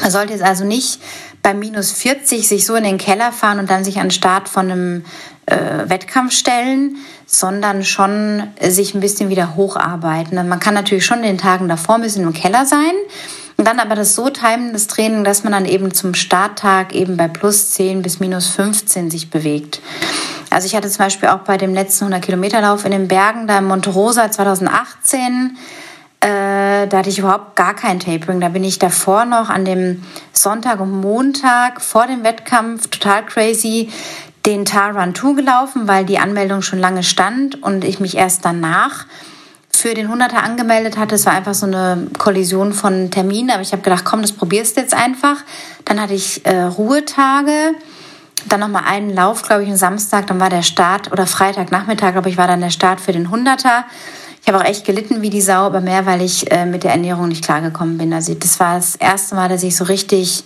Man 0.00 0.10
sollte 0.10 0.32
jetzt 0.32 0.42
also 0.42 0.64
nicht 0.64 1.00
bei 1.44 1.52
minus 1.52 1.92
40 1.92 2.48
sich 2.48 2.64
so 2.64 2.74
in 2.74 2.84
den 2.84 2.96
Keller 2.96 3.30
fahren 3.30 3.58
und 3.58 3.70
dann 3.70 3.84
sich 3.84 3.98
an 3.98 4.06
den 4.06 4.10
Start 4.10 4.48
von 4.48 4.70
einem 4.70 5.04
äh, 5.44 5.56
Wettkampf 5.88 6.32
stellen, 6.32 6.96
sondern 7.26 7.84
schon 7.84 8.44
sich 8.60 8.94
ein 8.94 9.00
bisschen 9.00 9.28
wieder 9.28 9.54
hocharbeiten. 9.54 10.48
Man 10.48 10.58
kann 10.58 10.72
natürlich 10.72 11.04
schon 11.04 11.22
den 11.22 11.36
Tagen 11.36 11.68
davor 11.68 11.96
ein 11.96 12.00
bisschen 12.00 12.22
im 12.22 12.32
Keller 12.32 12.64
sein 12.64 12.94
und 13.58 13.68
dann 13.68 13.78
aber 13.78 13.94
das 13.94 14.14
so 14.14 14.30
timen, 14.30 14.72
das 14.72 14.86
Training, 14.86 15.22
dass 15.22 15.44
man 15.44 15.52
dann 15.52 15.66
eben 15.66 15.92
zum 15.92 16.14
Starttag 16.14 16.94
eben 16.94 17.18
bei 17.18 17.28
plus 17.28 17.72
10 17.72 18.00
bis 18.00 18.20
minus 18.20 18.48
15 18.48 19.10
sich 19.10 19.28
bewegt. 19.28 19.82
Also 20.48 20.66
ich 20.66 20.74
hatte 20.74 20.88
zum 20.88 21.04
Beispiel 21.04 21.28
auch 21.28 21.40
bei 21.40 21.58
dem 21.58 21.74
letzten 21.74 22.04
100 22.04 22.24
Kilometer 22.24 22.62
Lauf 22.62 22.86
in 22.86 22.92
den 22.92 23.06
Bergen 23.06 23.46
da 23.46 23.58
in 23.58 23.66
Monte 23.66 23.90
Rosa 23.90 24.30
2018 24.30 25.58
äh, 26.24 26.86
da 26.86 26.98
hatte 26.98 27.10
ich 27.10 27.18
überhaupt 27.18 27.54
gar 27.54 27.74
kein 27.74 28.00
Tapering. 28.00 28.40
Da 28.40 28.48
bin 28.48 28.64
ich 28.64 28.78
davor 28.78 29.26
noch 29.26 29.50
an 29.50 29.66
dem 29.66 30.02
Sonntag 30.32 30.80
und 30.80 30.90
Montag 30.90 31.82
vor 31.82 32.06
dem 32.06 32.24
Wettkampf 32.24 32.88
total 32.88 33.26
crazy 33.26 33.90
den 34.46 34.64
Tar 34.64 34.96
Run 34.96 35.14
2 35.14 35.34
gelaufen, 35.34 35.86
weil 35.86 36.06
die 36.06 36.18
Anmeldung 36.18 36.62
schon 36.62 36.78
lange 36.78 37.02
stand 37.02 37.62
und 37.62 37.84
ich 37.84 38.00
mich 38.00 38.16
erst 38.16 38.42
danach 38.44 39.04
für 39.70 39.92
den 39.92 40.08
100er 40.08 40.36
angemeldet 40.36 40.96
hatte. 40.96 41.16
Es 41.16 41.26
war 41.26 41.34
einfach 41.34 41.52
so 41.52 41.66
eine 41.66 42.06
Kollision 42.16 42.72
von 42.72 43.10
Terminen, 43.10 43.50
aber 43.50 43.60
ich 43.60 43.72
habe 43.72 43.82
gedacht, 43.82 44.06
komm, 44.06 44.22
das 44.22 44.32
probierst 44.32 44.78
du 44.78 44.80
jetzt 44.80 44.94
einfach. 44.94 45.36
Dann 45.84 46.00
hatte 46.00 46.14
ich 46.14 46.46
äh, 46.46 46.62
Ruhetage, 46.62 47.74
dann 48.48 48.60
nochmal 48.60 48.84
einen 48.86 49.10
Lauf, 49.10 49.42
glaube 49.42 49.64
ich, 49.64 49.68
am 49.68 49.76
Samstag, 49.76 50.26
dann 50.26 50.40
war 50.40 50.48
der 50.48 50.62
Start 50.62 51.12
oder 51.12 51.26
Freitagnachmittag, 51.26 52.12
glaube 52.12 52.30
ich, 52.30 52.38
war 52.38 52.46
dann 52.46 52.62
der 52.62 52.70
Start 52.70 53.00
für 53.00 53.12
den 53.12 53.28
100er. 53.28 53.84
Ich 54.46 54.52
habe 54.52 54.62
auch 54.62 54.68
echt 54.68 54.84
gelitten 54.84 55.22
wie 55.22 55.30
die 55.30 55.40
Sau, 55.40 55.62
aber 55.62 55.80
mehr, 55.80 56.04
weil 56.04 56.20
ich 56.20 56.52
äh, 56.52 56.66
mit 56.66 56.84
der 56.84 56.90
Ernährung 56.90 57.28
nicht 57.28 57.42
klargekommen 57.42 57.96
bin. 57.96 58.12
Also 58.12 58.34
das 58.34 58.60
war 58.60 58.74
das 58.74 58.94
erste 58.94 59.34
Mal, 59.36 59.48
dass 59.48 59.62
ich 59.62 59.74
so 59.74 59.84
richtig 59.84 60.44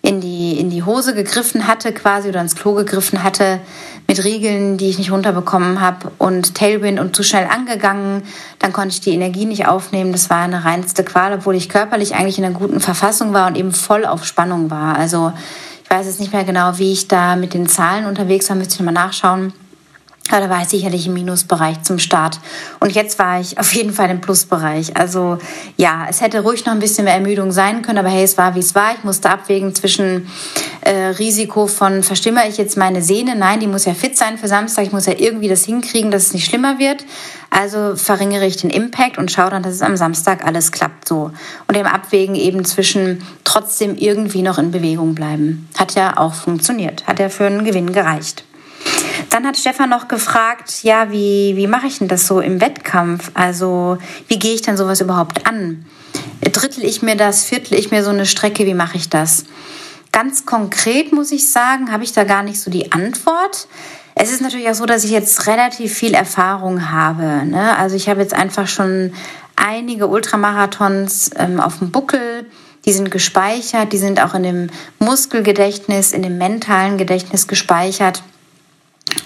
in 0.00 0.22
die, 0.22 0.58
in 0.58 0.70
die 0.70 0.82
Hose 0.82 1.14
gegriffen 1.14 1.66
hatte 1.66 1.92
quasi 1.92 2.30
oder 2.30 2.40
ins 2.40 2.56
Klo 2.56 2.72
gegriffen 2.72 3.22
hatte 3.22 3.60
mit 4.08 4.24
Riegeln, 4.24 4.78
die 4.78 4.88
ich 4.88 4.96
nicht 4.96 5.12
runterbekommen 5.12 5.82
habe 5.82 6.10
und 6.16 6.54
Tailwind 6.54 6.98
und 6.98 7.14
zu 7.14 7.22
schnell 7.22 7.46
angegangen. 7.46 8.22
Dann 8.60 8.72
konnte 8.72 8.94
ich 8.94 9.02
die 9.02 9.12
Energie 9.12 9.44
nicht 9.44 9.66
aufnehmen. 9.66 10.12
Das 10.12 10.30
war 10.30 10.38
eine 10.38 10.64
reinste 10.64 11.04
Qual, 11.04 11.34
obwohl 11.34 11.54
ich 11.54 11.68
körperlich 11.68 12.14
eigentlich 12.14 12.38
in 12.38 12.46
einer 12.46 12.58
guten 12.58 12.80
Verfassung 12.80 13.34
war 13.34 13.46
und 13.46 13.58
eben 13.58 13.72
voll 13.72 14.06
auf 14.06 14.24
Spannung 14.24 14.70
war. 14.70 14.96
Also 14.96 15.34
ich 15.84 15.90
weiß 15.90 16.06
jetzt 16.06 16.20
nicht 16.20 16.32
mehr 16.32 16.44
genau, 16.44 16.78
wie 16.78 16.92
ich 16.92 17.08
da 17.08 17.36
mit 17.36 17.52
den 17.52 17.68
Zahlen 17.68 18.06
unterwegs 18.06 18.48
war, 18.48 18.56
müsste 18.56 18.74
ich 18.74 18.80
nochmal 18.80 18.94
nachschauen. 18.94 19.52
Aber 20.30 20.40
da 20.40 20.48
war 20.50 20.62
ich 20.62 20.68
sicherlich 20.68 21.06
im 21.06 21.12
Minusbereich 21.12 21.82
zum 21.82 21.98
Start. 21.98 22.40
Und 22.80 22.92
jetzt 22.92 23.18
war 23.18 23.40
ich 23.40 23.58
auf 23.58 23.74
jeden 23.74 23.92
Fall 23.92 24.08
im 24.08 24.22
Plusbereich. 24.22 24.96
Also 24.96 25.36
ja, 25.76 26.06
es 26.08 26.22
hätte 26.22 26.40
ruhig 26.40 26.64
noch 26.64 26.72
ein 26.72 26.78
bisschen 26.78 27.04
mehr 27.04 27.14
Ermüdung 27.14 27.52
sein 27.52 27.82
können, 27.82 27.98
aber 27.98 28.08
hey, 28.08 28.24
es 28.24 28.38
war 28.38 28.54
wie 28.54 28.60
es 28.60 28.74
war. 28.74 28.94
Ich 28.94 29.04
musste 29.04 29.28
abwägen 29.28 29.74
zwischen 29.74 30.26
äh, 30.80 31.08
Risiko 31.18 31.66
von, 31.66 32.02
verstimmere 32.02 32.48
ich 32.48 32.56
jetzt 32.56 32.78
meine 32.78 33.02
Sehne? 33.02 33.36
Nein, 33.36 33.60
die 33.60 33.66
muss 33.66 33.84
ja 33.84 33.92
fit 33.92 34.16
sein 34.16 34.38
für 34.38 34.48
Samstag. 34.48 34.86
Ich 34.86 34.92
muss 34.92 35.04
ja 35.04 35.12
irgendwie 35.14 35.48
das 35.48 35.66
hinkriegen, 35.66 36.10
dass 36.10 36.28
es 36.28 36.32
nicht 36.32 36.46
schlimmer 36.46 36.78
wird. 36.78 37.04
Also 37.50 37.94
verringere 37.94 38.46
ich 38.46 38.56
den 38.56 38.70
Impact 38.70 39.18
und 39.18 39.30
schaue 39.30 39.50
dann, 39.50 39.62
dass 39.62 39.74
es 39.74 39.82
am 39.82 39.96
Samstag 39.96 40.46
alles 40.46 40.72
klappt 40.72 41.06
so. 41.06 41.32
Und 41.68 41.76
im 41.76 41.86
Abwägen 41.86 42.34
eben 42.34 42.64
zwischen 42.64 43.22
trotzdem 43.44 43.94
irgendwie 43.94 44.40
noch 44.40 44.56
in 44.56 44.70
Bewegung 44.70 45.14
bleiben. 45.14 45.68
Hat 45.78 45.94
ja 45.94 46.16
auch 46.16 46.32
funktioniert. 46.32 47.06
Hat 47.06 47.18
ja 47.18 47.28
für 47.28 47.44
einen 47.44 47.64
Gewinn 47.64 47.92
gereicht. 47.92 48.44
Dann 49.30 49.46
hat 49.46 49.56
Stefan 49.56 49.90
noch 49.90 50.08
gefragt, 50.08 50.82
ja, 50.82 51.10
wie, 51.10 51.54
wie 51.56 51.66
mache 51.66 51.86
ich 51.86 51.98
denn 51.98 52.08
das 52.08 52.26
so 52.26 52.40
im 52.40 52.60
Wettkampf? 52.60 53.30
Also 53.34 53.98
wie 54.28 54.38
gehe 54.38 54.54
ich 54.54 54.62
denn 54.62 54.76
sowas 54.76 55.00
überhaupt 55.00 55.46
an? 55.46 55.84
Drittel 56.40 56.84
ich 56.84 57.02
mir 57.02 57.16
das, 57.16 57.44
viertel 57.44 57.78
ich 57.78 57.90
mir 57.90 58.04
so 58.04 58.10
eine 58.10 58.26
Strecke, 58.26 58.66
wie 58.66 58.74
mache 58.74 58.96
ich 58.96 59.08
das? 59.08 59.44
Ganz 60.12 60.46
konkret 60.46 61.12
muss 61.12 61.32
ich 61.32 61.50
sagen, 61.50 61.90
habe 61.90 62.04
ich 62.04 62.12
da 62.12 62.24
gar 62.24 62.42
nicht 62.42 62.60
so 62.60 62.70
die 62.70 62.92
Antwort. 62.92 63.66
Es 64.14 64.30
ist 64.30 64.42
natürlich 64.42 64.68
auch 64.70 64.74
so, 64.74 64.86
dass 64.86 65.02
ich 65.02 65.10
jetzt 65.10 65.46
relativ 65.48 65.92
viel 65.92 66.14
Erfahrung 66.14 66.92
habe. 66.92 67.44
Ne? 67.44 67.76
Also 67.76 67.96
ich 67.96 68.08
habe 68.08 68.20
jetzt 68.20 68.34
einfach 68.34 68.68
schon 68.68 69.12
einige 69.56 70.06
Ultramarathons 70.06 71.30
ähm, 71.36 71.60
auf 71.60 71.78
dem 71.78 71.90
Buckel. 71.90 72.46
Die 72.84 72.92
sind 72.92 73.10
gespeichert, 73.10 73.92
die 73.92 73.98
sind 73.98 74.22
auch 74.22 74.34
in 74.34 74.42
dem 74.44 74.66
Muskelgedächtnis, 74.98 76.12
in 76.12 76.22
dem 76.22 76.38
mentalen 76.38 76.98
Gedächtnis 76.98 77.48
gespeichert. 77.48 78.22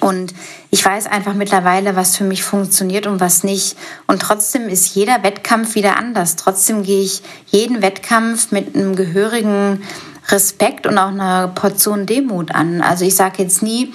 Und 0.00 0.34
ich 0.70 0.84
weiß 0.84 1.06
einfach 1.06 1.34
mittlerweile, 1.34 1.96
was 1.96 2.16
für 2.16 2.24
mich 2.24 2.44
funktioniert 2.44 3.06
und 3.06 3.20
was 3.20 3.42
nicht. 3.42 3.76
Und 4.06 4.20
trotzdem 4.20 4.68
ist 4.68 4.94
jeder 4.94 5.22
Wettkampf 5.22 5.74
wieder 5.74 5.96
anders. 5.96 6.36
Trotzdem 6.36 6.82
gehe 6.82 7.02
ich 7.02 7.22
jeden 7.46 7.82
Wettkampf 7.82 8.52
mit 8.52 8.74
einem 8.74 8.94
gehörigen 8.96 9.82
Respekt 10.30 10.86
und 10.86 10.98
auch 10.98 11.08
einer 11.08 11.48
Portion 11.48 12.04
Demut 12.04 12.54
an. 12.54 12.82
Also 12.82 13.04
ich 13.04 13.16
sage 13.16 13.42
jetzt 13.42 13.62
nie, 13.62 13.92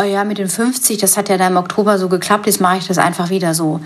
oh 0.00 0.02
ja, 0.02 0.24
mit 0.24 0.38
den 0.38 0.48
50, 0.48 0.98
das 0.98 1.16
hat 1.16 1.28
ja 1.28 1.36
da 1.36 1.46
im 1.46 1.58
Oktober 1.58 1.98
so 1.98 2.08
geklappt, 2.08 2.46
jetzt 2.46 2.60
mache 2.60 2.78
ich 2.78 2.86
das 2.86 2.96
einfach 2.96 3.28
wieder 3.28 3.52
so. 3.54 3.80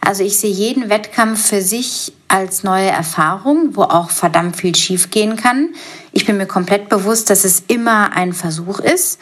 Also 0.00 0.24
ich 0.24 0.38
sehe 0.38 0.50
jeden 0.50 0.90
Wettkampf 0.90 1.48
für 1.48 1.62
sich 1.62 2.12
als 2.28 2.64
neue 2.64 2.88
Erfahrung, 2.88 3.76
wo 3.76 3.82
auch 3.82 4.10
verdammt 4.10 4.56
viel 4.56 4.74
schiefgehen 4.74 5.36
kann. 5.36 5.68
Ich 6.12 6.26
bin 6.26 6.36
mir 6.36 6.46
komplett 6.46 6.88
bewusst, 6.88 7.30
dass 7.30 7.44
es 7.44 7.62
immer 7.68 8.12
ein 8.14 8.32
Versuch 8.32 8.80
ist 8.80 9.20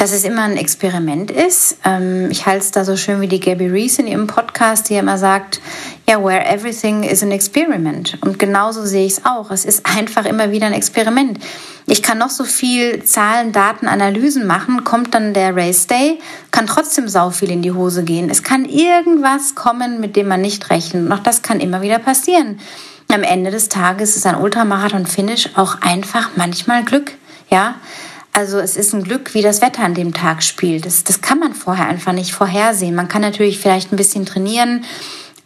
dass 0.00 0.12
es 0.12 0.24
immer 0.24 0.44
ein 0.44 0.56
Experiment 0.56 1.30
ist. 1.30 1.76
Ähm, 1.84 2.30
ich 2.30 2.46
halte 2.46 2.64
es 2.64 2.70
da 2.70 2.86
so 2.86 2.96
schön 2.96 3.20
wie 3.20 3.28
die 3.28 3.38
Gabby 3.38 3.66
Reese 3.66 4.00
in 4.00 4.08
ihrem 4.08 4.26
Podcast, 4.26 4.88
die 4.88 4.94
immer 4.94 5.18
sagt, 5.18 5.60
ja, 6.08 6.16
yeah, 6.16 6.24
where 6.24 6.42
everything 6.46 7.02
is 7.02 7.22
an 7.22 7.30
experiment. 7.30 8.16
Und 8.22 8.38
genauso 8.38 8.86
sehe 8.86 9.04
ich 9.04 9.18
es 9.18 9.26
auch. 9.26 9.50
Es 9.50 9.66
ist 9.66 9.84
einfach 9.84 10.24
immer 10.24 10.52
wieder 10.52 10.64
ein 10.64 10.72
Experiment. 10.72 11.38
Ich 11.84 12.02
kann 12.02 12.16
noch 12.16 12.30
so 12.30 12.44
viel 12.44 13.04
Zahlen, 13.04 13.52
Daten, 13.52 13.88
Analysen 13.88 14.46
machen, 14.46 14.84
kommt 14.84 15.14
dann 15.14 15.34
der 15.34 15.54
Race 15.54 15.86
Day, 15.86 16.18
kann 16.50 16.66
trotzdem 16.66 17.06
sau 17.06 17.28
viel 17.28 17.50
in 17.50 17.60
die 17.60 17.72
Hose 17.72 18.02
gehen. 18.02 18.30
Es 18.30 18.42
kann 18.42 18.64
irgendwas 18.64 19.54
kommen, 19.54 20.00
mit 20.00 20.16
dem 20.16 20.28
man 20.28 20.40
nicht 20.40 20.70
rechnet. 20.70 21.04
Und 21.04 21.12
auch 21.12 21.18
das 21.18 21.42
kann 21.42 21.60
immer 21.60 21.82
wieder 21.82 21.98
passieren. 21.98 22.58
Am 23.12 23.22
Ende 23.22 23.50
des 23.50 23.68
Tages 23.68 24.16
ist 24.16 24.24
ein 24.24 24.36
Ultramarathon-Finish 24.36 25.50
auch 25.56 25.82
einfach 25.82 26.30
manchmal 26.36 26.84
Glück. 26.84 27.12
Ja, 27.50 27.74
also 28.32 28.58
es 28.58 28.76
ist 28.76 28.94
ein 28.94 29.02
Glück, 29.02 29.34
wie 29.34 29.42
das 29.42 29.60
Wetter 29.60 29.82
an 29.82 29.94
dem 29.94 30.14
Tag 30.14 30.42
spielt. 30.42 30.86
Das, 30.86 31.04
das 31.04 31.20
kann 31.20 31.38
man 31.38 31.54
vorher 31.54 31.88
einfach 31.88 32.12
nicht 32.12 32.32
vorhersehen. 32.32 32.94
Man 32.94 33.08
kann 33.08 33.22
natürlich 33.22 33.58
vielleicht 33.58 33.92
ein 33.92 33.96
bisschen 33.96 34.24
trainieren. 34.24 34.84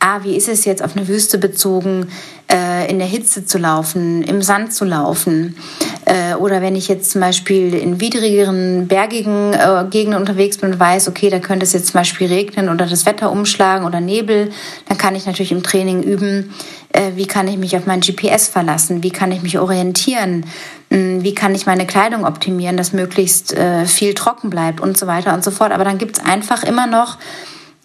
Ah, 0.01 0.23
wie 0.23 0.37
ist 0.37 0.49
es 0.49 0.67
jetzt 0.67 0.83
auf 0.83 0.97
eine 0.97 1.09
Wüste 1.09 1.39
bezogen, 1.39 2.09
äh, 2.51 2.91
in 2.91 2.99
der 2.99 3.09
Hitze 3.09 3.45
zu 3.45 3.59
laufen, 3.59 4.23
im 4.23 4.43
Sand 4.43 4.73
zu 4.73 4.85
laufen? 4.85 5.57
Äh, 6.05 6.35
oder 6.35 6.61
wenn 6.61 6.77
ich 6.77 6.89
jetzt 6.89 7.11
zum 7.11 7.21
Beispiel 7.21 7.75
in 7.75 8.01
widrigeren, 8.01 8.87
bergigen 8.89 9.53
äh, 9.55 9.85
Gegenden 9.89 10.21
unterwegs 10.21 10.59
bin 10.59 10.73
und 10.73 10.81
weiß, 10.81 11.09
okay, 11.09 11.31
da 11.31 11.39
könnte 11.39 11.65
es 11.65 11.73
jetzt 11.73 11.89
zum 11.89 12.01
Beispiel 12.01 12.27
regnen 12.27 12.69
oder 12.69 12.87
das 12.87 13.07
Wetter 13.07 13.31
umschlagen 13.31 13.87
oder 13.87 14.01
Nebel, 14.01 14.51
dann 14.89 14.99
kann 14.99 15.15
ich 15.15 15.27
natürlich 15.27 15.53
im 15.53 15.63
Training 15.63 16.03
üben, 16.03 16.53
äh, 16.93 17.13
wie 17.17 17.27
kann 17.27 17.49
ich 17.49 17.57
mich 17.57 17.77
auf 17.77 17.87
mein 17.87 18.01
GPS 18.01 18.49
verlassen, 18.49 19.03
wie 19.03 19.11
kann 19.11 19.33
ich 19.33 19.43
mich 19.43 19.59
orientieren, 19.59 20.47
hm, 20.91 21.25
wie 21.25 21.35
kann 21.35 21.55
ich 21.55 21.67
meine 21.67 21.87
Kleidung 21.87 22.25
optimieren, 22.25 22.77
dass 22.77 22.93
möglichst 22.93 23.53
äh, 23.53 23.87
viel 23.87 24.15
trocken 24.15 24.51
bleibt 24.51 24.81
und 24.81 24.97
so 24.97 25.07
weiter 25.07 25.35
und 25.35 25.43
so 25.43 25.51
fort. 25.51 25.73
Aber 25.73 25.85
dann 25.85 25.99
gibt 25.99 26.19
es 26.19 26.25
einfach 26.25 26.63
immer 26.63 26.87
noch 26.87 27.19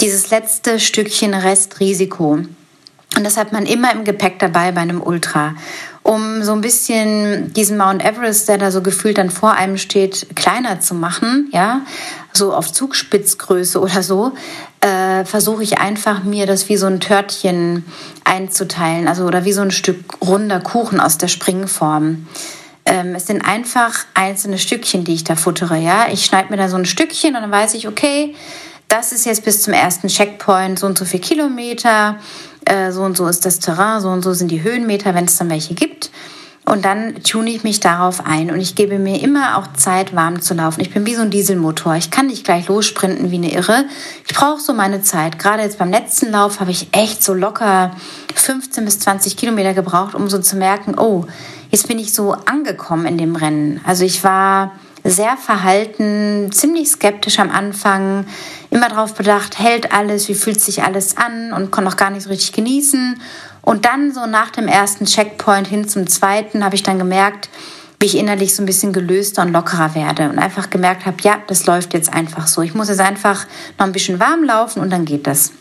dieses 0.01 0.29
letzte 0.29 0.79
Stückchen 0.79 1.33
Restrisiko. 1.33 2.39
Und 3.15 3.23
das 3.23 3.37
hat 3.37 3.51
man 3.51 3.65
immer 3.65 3.91
im 3.91 4.03
Gepäck 4.03 4.39
dabei 4.39 4.71
bei 4.71 4.81
einem 4.81 5.01
Ultra. 5.01 5.55
Um 6.03 6.43
so 6.43 6.53
ein 6.53 6.61
bisschen 6.61 7.51
diesen 7.53 7.77
Mount 7.77 8.03
Everest, 8.03 8.47
der 8.47 8.57
da 8.57 8.71
so 8.71 8.81
gefühlt 8.81 9.17
dann 9.17 9.29
vor 9.29 9.53
einem 9.53 9.77
steht, 9.77 10.27
kleiner 10.35 10.79
zu 10.79 10.93
machen, 10.93 11.49
ja, 11.51 11.81
so 12.31 12.53
auf 12.53 12.71
Zugspitzgröße 12.71 13.79
oder 13.79 14.01
so, 14.03 14.33
äh, 14.81 15.25
versuche 15.25 15.63
ich 15.63 15.79
einfach 15.79 16.23
mir 16.23 16.45
das 16.45 16.69
wie 16.69 16.77
so 16.77 16.87
ein 16.87 16.99
Törtchen 16.99 17.83
einzuteilen, 18.23 19.07
also 19.07 19.25
oder 19.25 19.43
wie 19.43 19.53
so 19.53 19.61
ein 19.61 19.71
Stück 19.71 19.97
runder 20.21 20.59
Kuchen 20.59 20.99
aus 20.99 21.17
der 21.17 21.27
Springform. 21.27 22.27
Ähm, 22.85 23.15
es 23.15 23.27
sind 23.27 23.41
einfach 23.41 23.93
einzelne 24.13 24.57
Stückchen, 24.57 25.03
die 25.03 25.13
ich 25.13 25.23
da 25.23 25.35
futtere. 25.35 25.77
Ja, 25.77 26.07
ich 26.11 26.25
schneide 26.25 26.49
mir 26.49 26.57
da 26.57 26.69
so 26.69 26.77
ein 26.77 26.85
Stückchen 26.85 27.35
und 27.35 27.41
dann 27.41 27.51
weiß 27.51 27.73
ich, 27.73 27.87
okay, 27.87 28.35
das 28.87 29.11
ist 29.11 29.25
jetzt 29.25 29.45
bis 29.45 29.61
zum 29.61 29.73
ersten 29.73 30.07
Checkpoint 30.07 30.79
so 30.79 30.87
und 30.87 30.97
so 30.97 31.05
viel 31.05 31.19
Kilometer, 31.19 32.17
äh, 32.65 32.91
so 32.91 33.03
und 33.03 33.17
so 33.17 33.27
ist 33.27 33.45
das 33.45 33.59
Terrain, 33.59 34.01
so 34.01 34.09
und 34.09 34.23
so 34.23 34.33
sind 34.33 34.51
die 34.51 34.63
Höhenmeter, 34.63 35.15
wenn 35.15 35.25
es 35.25 35.37
dann 35.37 35.49
welche 35.49 35.73
gibt. 35.73 36.11
Und 36.69 36.85
dann 36.85 37.15
tune 37.23 37.49
ich 37.49 37.63
mich 37.63 37.79
darauf 37.79 38.23
ein 38.27 38.51
und 38.51 38.59
ich 38.59 38.75
gebe 38.75 38.99
mir 38.99 39.23
immer 39.23 39.57
auch 39.57 39.73
Zeit, 39.73 40.15
warm 40.15 40.39
zu 40.39 40.53
laufen. 40.53 40.81
Ich 40.81 40.93
bin 40.93 41.03
wie 41.07 41.15
so 41.15 41.23
ein 41.23 41.31
Dieselmotor. 41.31 41.95
Ich 41.95 42.11
kann 42.11 42.27
nicht 42.27 42.43
gleich 42.43 42.67
lossprinten 42.67 43.31
wie 43.31 43.37
eine 43.37 43.51
Irre. 43.51 43.85
Ich 44.27 44.35
brauche 44.35 44.61
so 44.61 44.73
meine 44.73 45.01
Zeit. 45.01 45.39
Gerade 45.39 45.63
jetzt 45.63 45.79
beim 45.79 45.89
letzten 45.89 46.29
Lauf 46.29 46.59
habe 46.59 46.69
ich 46.69 46.89
echt 46.91 47.23
so 47.23 47.33
locker 47.33 47.91
15 48.35 48.85
bis 48.85 48.99
20 48.99 49.35
Kilometer 49.35 49.73
gebraucht, 49.73 50.13
um 50.13 50.29
so 50.29 50.37
zu 50.37 50.57
merken, 50.57 50.99
oh, 50.99 51.25
jetzt 51.71 51.87
bin 51.87 51.97
ich 51.97 52.13
so 52.13 52.33
angekommen 52.33 53.07
in 53.07 53.17
dem 53.17 53.35
Rennen. 53.35 53.81
Also 53.83 54.05
ich 54.05 54.23
war 54.23 54.73
sehr 55.03 55.37
verhalten, 55.37 56.51
ziemlich 56.51 56.89
skeptisch 56.89 57.39
am 57.39 57.49
Anfang, 57.49 58.25
immer 58.71 58.89
darauf 58.89 59.13
bedacht, 59.15 59.59
hält 59.59 59.91
alles, 59.91 60.27
wie 60.29 60.35
fühlt 60.35 60.61
sich 60.61 60.83
alles 60.83 61.17
an 61.17 61.53
und 61.53 61.71
konnte 61.71 61.89
auch 61.89 61.97
gar 61.97 62.09
nicht 62.09 62.23
so 62.23 62.29
richtig 62.29 62.53
genießen. 62.53 63.19
Und 63.61 63.85
dann 63.85 64.13
so 64.13 64.25
nach 64.25 64.51
dem 64.51 64.67
ersten 64.67 65.05
Checkpoint 65.05 65.67
hin 65.67 65.87
zum 65.87 66.07
zweiten 66.07 66.63
habe 66.63 66.75
ich 66.75 66.83
dann 66.83 66.99
gemerkt, 66.99 67.49
wie 67.99 68.05
ich 68.05 68.17
innerlich 68.17 68.55
so 68.55 68.63
ein 68.63 68.65
bisschen 68.65 68.93
gelöster 68.93 69.41
und 69.41 69.51
lockerer 69.51 69.93
werde 69.93 70.29
und 70.29 70.39
einfach 70.39 70.69
gemerkt 70.69 71.05
habe, 71.05 71.17
ja, 71.21 71.37
das 71.47 71.65
läuft 71.65 71.93
jetzt 71.93 72.13
einfach 72.13 72.47
so. 72.47 72.61
Ich 72.61 72.73
muss 72.73 72.87
jetzt 72.87 73.01
einfach 73.01 73.45
noch 73.77 73.85
ein 73.85 73.91
bisschen 73.91 74.19
warm 74.19 74.43
laufen 74.43 74.81
und 74.81 74.89
dann 74.89 75.03
geht 75.03 75.27
das. 75.27 75.51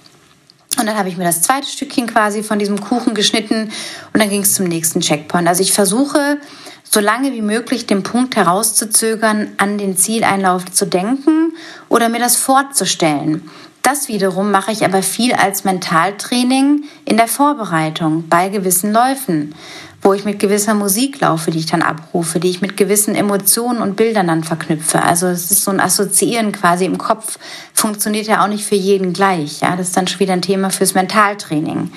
Und 0.78 0.86
dann 0.86 0.96
habe 0.96 1.08
ich 1.08 1.16
mir 1.16 1.24
das 1.24 1.42
zweite 1.42 1.66
Stückchen 1.66 2.06
quasi 2.06 2.42
von 2.42 2.58
diesem 2.58 2.80
Kuchen 2.80 3.14
geschnitten 3.14 3.72
und 4.12 4.20
dann 4.20 4.30
ging 4.30 4.42
es 4.42 4.54
zum 4.54 4.66
nächsten 4.66 5.00
Checkpoint. 5.00 5.48
Also 5.48 5.62
ich 5.62 5.72
versuche 5.72 6.38
so 6.84 7.00
lange 7.00 7.32
wie 7.32 7.42
möglich 7.42 7.86
den 7.86 8.02
Punkt 8.02 8.36
herauszuzögern, 8.36 9.48
an 9.58 9.76
den 9.76 9.96
Zieleinlauf 9.96 10.70
zu 10.70 10.86
denken 10.86 11.52
oder 11.88 12.08
mir 12.08 12.20
das 12.20 12.36
vorzustellen. 12.36 13.50
Das 13.82 14.08
wiederum 14.08 14.50
mache 14.50 14.70
ich 14.70 14.84
aber 14.84 15.02
viel 15.02 15.32
als 15.32 15.64
Mentaltraining 15.64 16.84
in 17.04 17.16
der 17.16 17.28
Vorbereitung 17.28 18.28
bei 18.28 18.48
gewissen 18.48 18.92
Läufen, 18.92 19.54
wo 20.00 20.14
ich 20.14 20.24
mit 20.24 20.38
gewisser 20.38 20.74
Musik 20.74 21.20
laufe, 21.20 21.50
die 21.50 21.58
ich 21.58 21.66
dann 21.66 21.82
abrufe, 21.82 22.38
die 22.38 22.50
ich 22.50 22.60
mit 22.60 22.76
gewissen 22.76 23.14
Emotionen 23.14 23.82
und 23.82 23.96
Bildern 23.96 24.28
dann 24.28 24.44
verknüpfe. 24.44 25.02
Also 25.02 25.26
es 25.26 25.50
ist 25.50 25.64
so 25.64 25.70
ein 25.70 25.80
Assoziieren 25.80 26.52
quasi 26.52 26.84
im 26.84 26.98
Kopf, 26.98 27.38
funktioniert 27.74 28.26
ja 28.26 28.42
auch 28.42 28.48
nicht 28.48 28.64
für 28.64 28.76
jeden 28.76 29.12
gleich. 29.12 29.60
Ja, 29.60 29.76
das 29.76 29.88
ist 29.88 29.96
dann 29.96 30.06
schon 30.06 30.20
wieder 30.20 30.34
ein 30.34 30.42
Thema 30.42 30.70
fürs 30.70 30.94
Mentaltraining. 30.94 31.90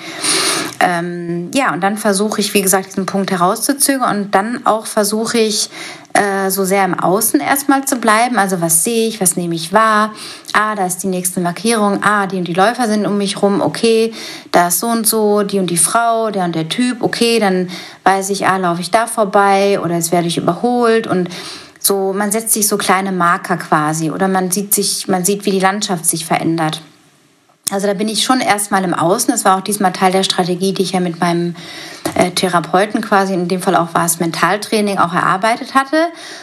Ähm, 0.80 1.50
ja, 1.54 1.72
und 1.72 1.80
dann 1.80 1.96
versuche 1.96 2.40
ich, 2.40 2.54
wie 2.54 2.62
gesagt, 2.62 2.88
diesen 2.88 3.06
Punkt 3.06 3.30
herauszuzögern 3.30 4.16
und 4.16 4.34
dann 4.34 4.66
auch 4.66 4.86
versuche 4.86 5.38
ich, 5.38 5.70
äh, 6.12 6.50
so 6.50 6.64
sehr 6.64 6.84
im 6.84 6.98
Außen 6.98 7.40
erstmal 7.40 7.84
zu 7.84 7.96
bleiben. 7.96 8.38
Also 8.38 8.60
was 8.60 8.84
sehe 8.84 9.08
ich, 9.08 9.20
was 9.20 9.36
nehme 9.36 9.54
ich 9.54 9.72
wahr? 9.72 10.12
Ah, 10.52 10.74
da 10.74 10.86
ist 10.86 11.02
die 11.02 11.08
nächste 11.08 11.40
Markierung. 11.40 12.02
Ah, 12.02 12.26
die 12.26 12.36
und 12.36 12.48
die 12.48 12.54
Läufer 12.54 12.86
sind 12.86 13.06
um 13.06 13.18
mich 13.18 13.42
rum. 13.42 13.60
Okay, 13.60 14.12
da 14.50 14.68
ist 14.68 14.80
so 14.80 14.88
und 14.88 15.06
so, 15.06 15.42
die 15.42 15.58
und 15.58 15.68
die 15.68 15.76
Frau, 15.76 16.30
der 16.30 16.44
und 16.44 16.54
der 16.54 16.68
Typ. 16.68 17.02
Okay, 17.02 17.38
dann 17.38 17.68
weiß 18.04 18.30
ich, 18.30 18.46
ah, 18.46 18.56
laufe 18.56 18.80
ich 18.80 18.90
da 18.90 19.06
vorbei 19.06 19.80
oder 19.80 19.94
jetzt 19.94 20.12
werde 20.12 20.28
ich 20.28 20.38
überholt 20.38 21.06
und 21.06 21.28
so, 21.78 22.12
man 22.12 22.30
setzt 22.30 22.52
sich 22.52 22.68
so 22.68 22.76
kleine 22.76 23.10
Marker 23.10 23.56
quasi 23.56 24.12
oder 24.12 24.28
man 24.28 24.52
sieht 24.52 24.72
sich, 24.72 25.08
man 25.08 25.24
sieht, 25.24 25.44
wie 25.46 25.50
die 25.50 25.58
Landschaft 25.58 26.06
sich 26.06 26.24
verändert. 26.24 26.80
Also 27.72 27.86
da 27.86 27.94
bin 27.94 28.08
ich 28.08 28.22
schon 28.22 28.40
erstmal 28.40 28.84
im 28.84 28.92
Außen. 28.92 29.32
Das 29.32 29.46
war 29.46 29.56
auch 29.56 29.62
diesmal 29.62 29.94
Teil 29.94 30.12
der 30.12 30.24
Strategie, 30.24 30.74
die 30.74 30.82
ich 30.82 30.92
ja 30.92 31.00
mit 31.00 31.20
meinem 31.20 31.56
äh, 32.14 32.30
Therapeuten 32.30 33.00
quasi, 33.00 33.32
in 33.32 33.48
dem 33.48 33.62
Fall 33.62 33.76
auch 33.76 33.94
war 33.94 34.04
es 34.04 34.20
Mentaltraining, 34.20 34.98
auch 34.98 35.14
erarbeitet 35.14 35.74
hatte. 35.74 35.96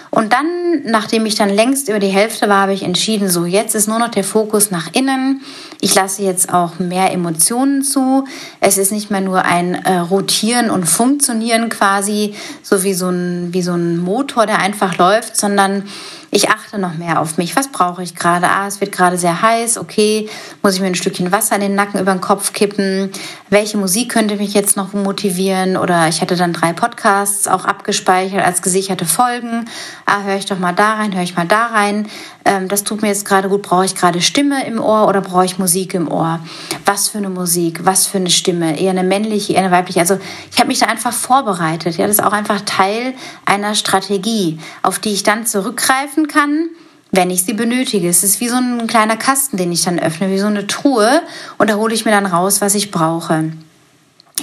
Und 0.09 0.33
dann, 0.33 0.47
nachdem 0.85 1.27
ich 1.27 1.35
dann 1.35 1.49
längst 1.49 1.87
über 1.87 1.99
die 1.99 2.07
Hälfte 2.07 2.49
war, 2.49 2.61
habe 2.63 2.73
ich 2.73 2.81
entschieden, 2.81 3.29
so 3.29 3.45
jetzt 3.45 3.75
ist 3.75 3.87
nur 3.87 3.99
noch 3.99 4.09
der 4.09 4.23
Fokus 4.23 4.71
nach 4.71 4.87
innen. 4.93 5.41
Ich 5.81 5.93
lasse 5.93 6.23
jetzt 6.23 6.51
auch 6.51 6.79
mehr 6.79 7.13
Emotionen 7.13 7.83
zu. 7.83 8.25
Es 8.59 8.79
ist 8.79 8.91
nicht 8.91 9.11
mehr 9.11 9.21
nur 9.21 9.45
ein 9.45 9.75
äh, 9.75 9.97
Rotieren 9.99 10.71
und 10.71 10.85
Funktionieren 10.85 11.69
quasi, 11.69 12.33
so 12.63 12.83
wie 12.83 12.95
so 12.95 13.09
ein, 13.09 13.53
wie 13.53 13.61
so 13.61 13.73
ein 13.73 13.97
Motor, 13.97 14.47
der 14.47 14.57
einfach 14.57 14.97
läuft, 14.97 15.37
sondern 15.37 15.83
ich 16.31 16.49
achte 16.49 16.77
noch 16.77 16.93
mehr 16.93 17.19
auf 17.19 17.37
mich. 17.37 17.55
Was 17.55 17.71
brauche 17.71 18.03
ich 18.03 18.15
gerade? 18.15 18.47
Ah, 18.47 18.67
es 18.67 18.81
wird 18.81 18.91
gerade 18.91 19.17
sehr 19.17 19.41
heiß. 19.41 19.77
Okay, 19.77 20.29
muss 20.61 20.75
ich 20.75 20.81
mir 20.81 20.87
ein 20.87 20.95
Stückchen 20.95 21.31
Wasser 21.31 21.55
in 21.55 21.61
den 21.61 21.75
Nacken 21.75 21.99
über 21.99 22.11
den 22.11 22.21
Kopf 22.21 22.53
kippen? 22.53 23.11
Welche 23.49 23.77
Musik 23.77 24.11
könnte 24.11 24.35
mich 24.35 24.53
jetzt 24.53 24.77
noch 24.77 24.93
motivieren? 24.93 25.77
Oder 25.77 26.07
ich 26.07 26.21
hatte 26.21 26.35
dann 26.35 26.53
drei 26.53 26.73
Podcasts 26.73 27.47
auch 27.47 27.65
abgespeichert 27.65 28.45
als 28.45 28.61
gesicherte 28.61 29.05
Folgen. 29.05 29.65
Ah, 30.05 30.21
höre 30.23 30.37
ich 30.37 30.45
doch 30.45 30.59
mal 30.59 30.73
da 30.73 30.93
rein, 30.93 31.15
höre 31.15 31.23
ich 31.23 31.35
mal 31.35 31.47
da 31.47 31.67
rein. 31.67 32.07
Ähm, 32.45 32.67
das 32.67 32.83
tut 32.83 33.01
mir 33.01 33.09
jetzt 33.09 33.25
gerade 33.25 33.49
gut. 33.49 33.61
Brauche 33.61 33.85
ich 33.85 33.95
gerade 33.95 34.21
Stimme 34.21 34.65
im 34.65 34.79
Ohr 34.79 35.07
oder 35.07 35.21
brauche 35.21 35.45
ich 35.45 35.59
Musik 35.59 35.93
im 35.93 36.09
Ohr? 36.09 36.39
Was 36.85 37.09
für 37.09 37.17
eine 37.17 37.29
Musik? 37.29 37.81
Was 37.83 38.07
für 38.07 38.17
eine 38.17 38.29
Stimme? 38.29 38.79
Eher 38.79 38.91
eine 38.91 39.03
männliche, 39.03 39.53
eher 39.53 39.59
eine 39.59 39.71
weibliche? 39.71 39.99
Also 39.99 40.17
ich 40.51 40.57
habe 40.57 40.67
mich 40.67 40.79
da 40.79 40.87
einfach 40.87 41.13
vorbereitet. 41.13 41.97
Ja, 41.97 42.07
das 42.07 42.17
ist 42.17 42.23
auch 42.23 42.33
einfach 42.33 42.61
Teil 42.61 43.13
einer 43.45 43.75
Strategie, 43.75 44.59
auf 44.81 44.99
die 44.99 45.09
ich 45.09 45.23
dann 45.23 45.45
zurückgreifen 45.45 45.99
greifen 45.99 46.27
kann, 46.27 46.69
wenn 47.11 47.29
ich 47.29 47.43
sie 47.43 47.53
benötige. 47.53 48.09
Es 48.09 48.23
ist 48.23 48.39
wie 48.39 48.49
so 48.49 48.55
ein 48.55 48.87
kleiner 48.87 49.17
Kasten, 49.17 49.57
den 49.57 49.71
ich 49.71 49.83
dann 49.83 49.99
öffne, 49.99 50.29
wie 50.29 50.39
so 50.39 50.47
eine 50.47 50.67
Truhe 50.67 51.21
und 51.57 51.69
da 51.69 51.75
hole 51.75 51.93
ich 51.93 52.05
mir 52.05 52.11
dann 52.11 52.25
raus, 52.25 52.61
was 52.61 52.75
ich 52.75 52.91
brauche. 52.91 53.51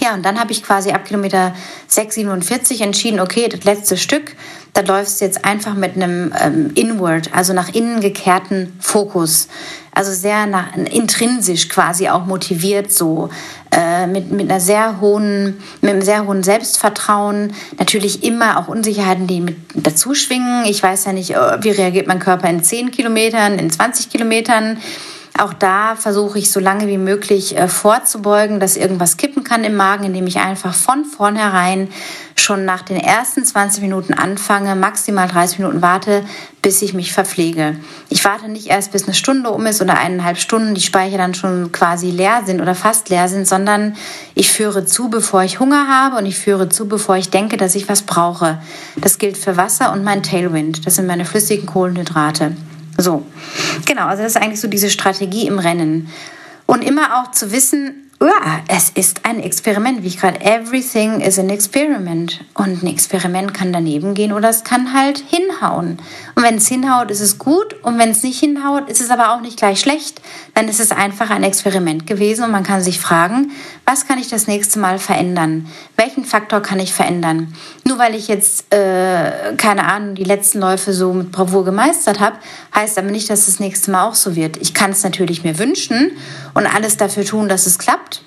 Ja, 0.00 0.14
und 0.14 0.24
dann 0.24 0.38
habe 0.38 0.52
ich 0.52 0.62
quasi 0.62 0.90
ab 0.90 1.04
Kilometer 1.04 1.54
6,47 1.90 2.82
entschieden, 2.82 3.20
okay, 3.20 3.48
das 3.48 3.64
letzte 3.64 3.96
Stück, 3.96 4.36
da 4.74 4.82
läufst 4.82 5.20
du 5.20 5.24
jetzt 5.24 5.44
einfach 5.44 5.74
mit 5.74 5.96
einem 5.96 6.34
ähm, 6.38 6.70
Inward, 6.74 7.30
also 7.32 7.54
nach 7.54 7.74
innen 7.74 8.00
gekehrten 8.00 8.76
Fokus. 8.78 9.48
Also 9.92 10.12
sehr 10.12 10.46
nach, 10.46 10.76
intrinsisch 10.76 11.70
quasi 11.70 12.10
auch 12.10 12.26
motiviert 12.26 12.92
so, 12.92 13.30
äh, 13.70 14.06
mit, 14.06 14.30
mit 14.30 14.50
einer 14.50 14.60
sehr 14.60 15.00
hohen, 15.00 15.56
mit 15.80 15.90
einem 15.92 16.02
sehr 16.02 16.26
hohen 16.26 16.42
Selbstvertrauen. 16.42 17.54
Natürlich 17.78 18.22
immer 18.22 18.58
auch 18.58 18.68
Unsicherheiten, 18.68 19.26
die 19.26 19.40
mit 19.40 19.56
dazu 19.74 20.14
schwingen. 20.14 20.66
Ich 20.66 20.82
weiß 20.82 21.06
ja 21.06 21.14
nicht, 21.14 21.30
äh, 21.30 21.62
wie 21.62 21.70
reagiert 21.70 22.06
mein 22.06 22.18
Körper 22.18 22.50
in 22.50 22.62
10 22.62 22.90
Kilometern, 22.90 23.58
in 23.58 23.70
20 23.70 24.10
Kilometern. 24.10 24.76
Auch 25.38 25.52
da 25.52 25.96
versuche 25.96 26.38
ich 26.38 26.50
so 26.50 26.60
lange 26.60 26.86
wie 26.86 26.98
möglich 26.98 27.56
äh, 27.56 27.68
vorzubeugen, 27.68 28.60
dass 28.60 28.76
irgendwas 28.76 29.16
kippen 29.16 29.44
kann 29.44 29.64
im 29.64 29.74
Magen, 29.74 30.04
indem 30.04 30.26
ich 30.26 30.38
einfach 30.38 30.74
von 30.74 31.04
vornherein 31.04 31.88
schon 32.36 32.64
nach 32.64 32.82
den 32.82 32.96
ersten 32.96 33.44
20 33.44 33.82
Minuten 33.82 34.14
anfange, 34.14 34.76
maximal 34.76 35.28
30 35.28 35.58
Minuten 35.58 35.82
warte, 35.82 36.24
bis 36.62 36.80
ich 36.82 36.94
mich 36.94 37.12
verpflege. 37.12 37.76
Ich 38.08 38.24
warte 38.24 38.48
nicht 38.48 38.68
erst, 38.68 38.92
bis 38.92 39.04
eine 39.04 39.14
Stunde 39.14 39.50
um 39.50 39.66
ist 39.66 39.82
oder 39.82 39.98
eineinhalb 39.98 40.38
Stunden, 40.38 40.74
die 40.74 40.80
Speicher 40.80 41.18
dann 41.18 41.34
schon 41.34 41.72
quasi 41.72 42.10
leer 42.10 42.42
sind 42.46 42.60
oder 42.60 42.74
fast 42.74 43.08
leer 43.08 43.28
sind, 43.28 43.46
sondern 43.46 43.96
ich 44.34 44.50
führe 44.50 44.86
zu, 44.86 45.10
bevor 45.10 45.42
ich 45.42 45.60
Hunger 45.60 45.88
habe 45.88 46.16
und 46.16 46.26
ich 46.26 46.38
führe 46.38 46.68
zu, 46.68 46.88
bevor 46.88 47.16
ich 47.16 47.30
denke, 47.30 47.56
dass 47.56 47.74
ich 47.74 47.88
was 47.88 48.02
brauche. 48.02 48.60
Das 48.96 49.18
gilt 49.18 49.36
für 49.36 49.56
Wasser 49.56 49.92
und 49.92 50.04
mein 50.04 50.22
Tailwind. 50.22 50.86
Das 50.86 50.94
sind 50.96 51.06
meine 51.06 51.24
flüssigen 51.24 51.66
Kohlenhydrate. 51.66 52.52
So, 52.98 53.26
genau, 53.84 54.06
also 54.06 54.22
das 54.22 54.32
ist 54.32 54.42
eigentlich 54.42 54.60
so 54.60 54.68
diese 54.68 54.90
Strategie 54.90 55.46
im 55.46 55.58
Rennen. 55.58 56.08
Und 56.66 56.82
immer 56.82 57.20
auch 57.20 57.30
zu 57.30 57.52
wissen, 57.52 58.05
ja, 58.20 58.60
es 58.68 58.90
ist 58.90 59.20
ein 59.24 59.40
Experiment, 59.40 60.02
wie 60.02 60.06
ich 60.06 60.18
gerade, 60.18 60.40
everything 60.40 61.20
is 61.20 61.38
an 61.38 61.50
experiment. 61.50 62.40
Und 62.54 62.82
ein 62.82 62.86
Experiment 62.86 63.52
kann 63.52 63.72
daneben 63.72 64.14
gehen 64.14 64.32
oder 64.32 64.48
es 64.48 64.64
kann 64.64 64.94
halt 64.94 65.22
hinhauen. 65.28 65.98
Und 66.34 66.42
wenn 66.42 66.56
es 66.56 66.66
hinhaut, 66.66 67.10
ist 67.10 67.20
es 67.20 67.38
gut. 67.38 67.74
Und 67.82 67.98
wenn 67.98 68.10
es 68.10 68.22
nicht 68.22 68.40
hinhaut, 68.40 68.88
ist 68.88 69.02
es 69.02 69.10
aber 69.10 69.34
auch 69.34 69.42
nicht 69.42 69.58
gleich 69.58 69.80
schlecht. 69.80 70.22
Dann 70.54 70.68
ist 70.68 70.80
es 70.80 70.92
einfach 70.92 71.28
ein 71.28 71.42
Experiment 71.42 72.06
gewesen 72.06 72.44
und 72.44 72.52
man 72.52 72.62
kann 72.62 72.82
sich 72.82 72.98
fragen, 72.98 73.50
was 73.84 74.06
kann 74.06 74.18
ich 74.18 74.28
das 74.28 74.46
nächste 74.46 74.78
Mal 74.78 74.98
verändern? 74.98 75.66
Welchen 75.96 76.24
Faktor 76.24 76.60
kann 76.60 76.80
ich 76.80 76.94
verändern? 76.94 77.54
Nur 77.84 77.98
weil 77.98 78.14
ich 78.14 78.28
jetzt, 78.28 78.72
äh, 78.72 79.54
keine 79.58 79.84
Ahnung, 79.84 80.14
die 80.14 80.24
letzten 80.24 80.60
Läufe 80.60 80.94
so 80.94 81.12
mit 81.12 81.32
Bravour 81.32 81.66
gemeistert 81.66 82.20
habe, 82.20 82.36
heißt 82.74 82.96
aber 82.98 83.10
nicht, 83.10 83.28
dass 83.28 83.46
das 83.46 83.60
nächste 83.60 83.90
Mal 83.90 84.08
auch 84.08 84.14
so 84.14 84.34
wird. 84.34 84.56
Ich 84.56 84.72
kann 84.72 84.92
es 84.92 85.02
natürlich 85.02 85.44
mir 85.44 85.58
wünschen 85.58 86.12
und 86.56 86.66
alles 86.66 86.96
dafür 86.96 87.24
tun, 87.26 87.50
dass 87.50 87.66
es 87.66 87.78
klappt. 87.78 88.22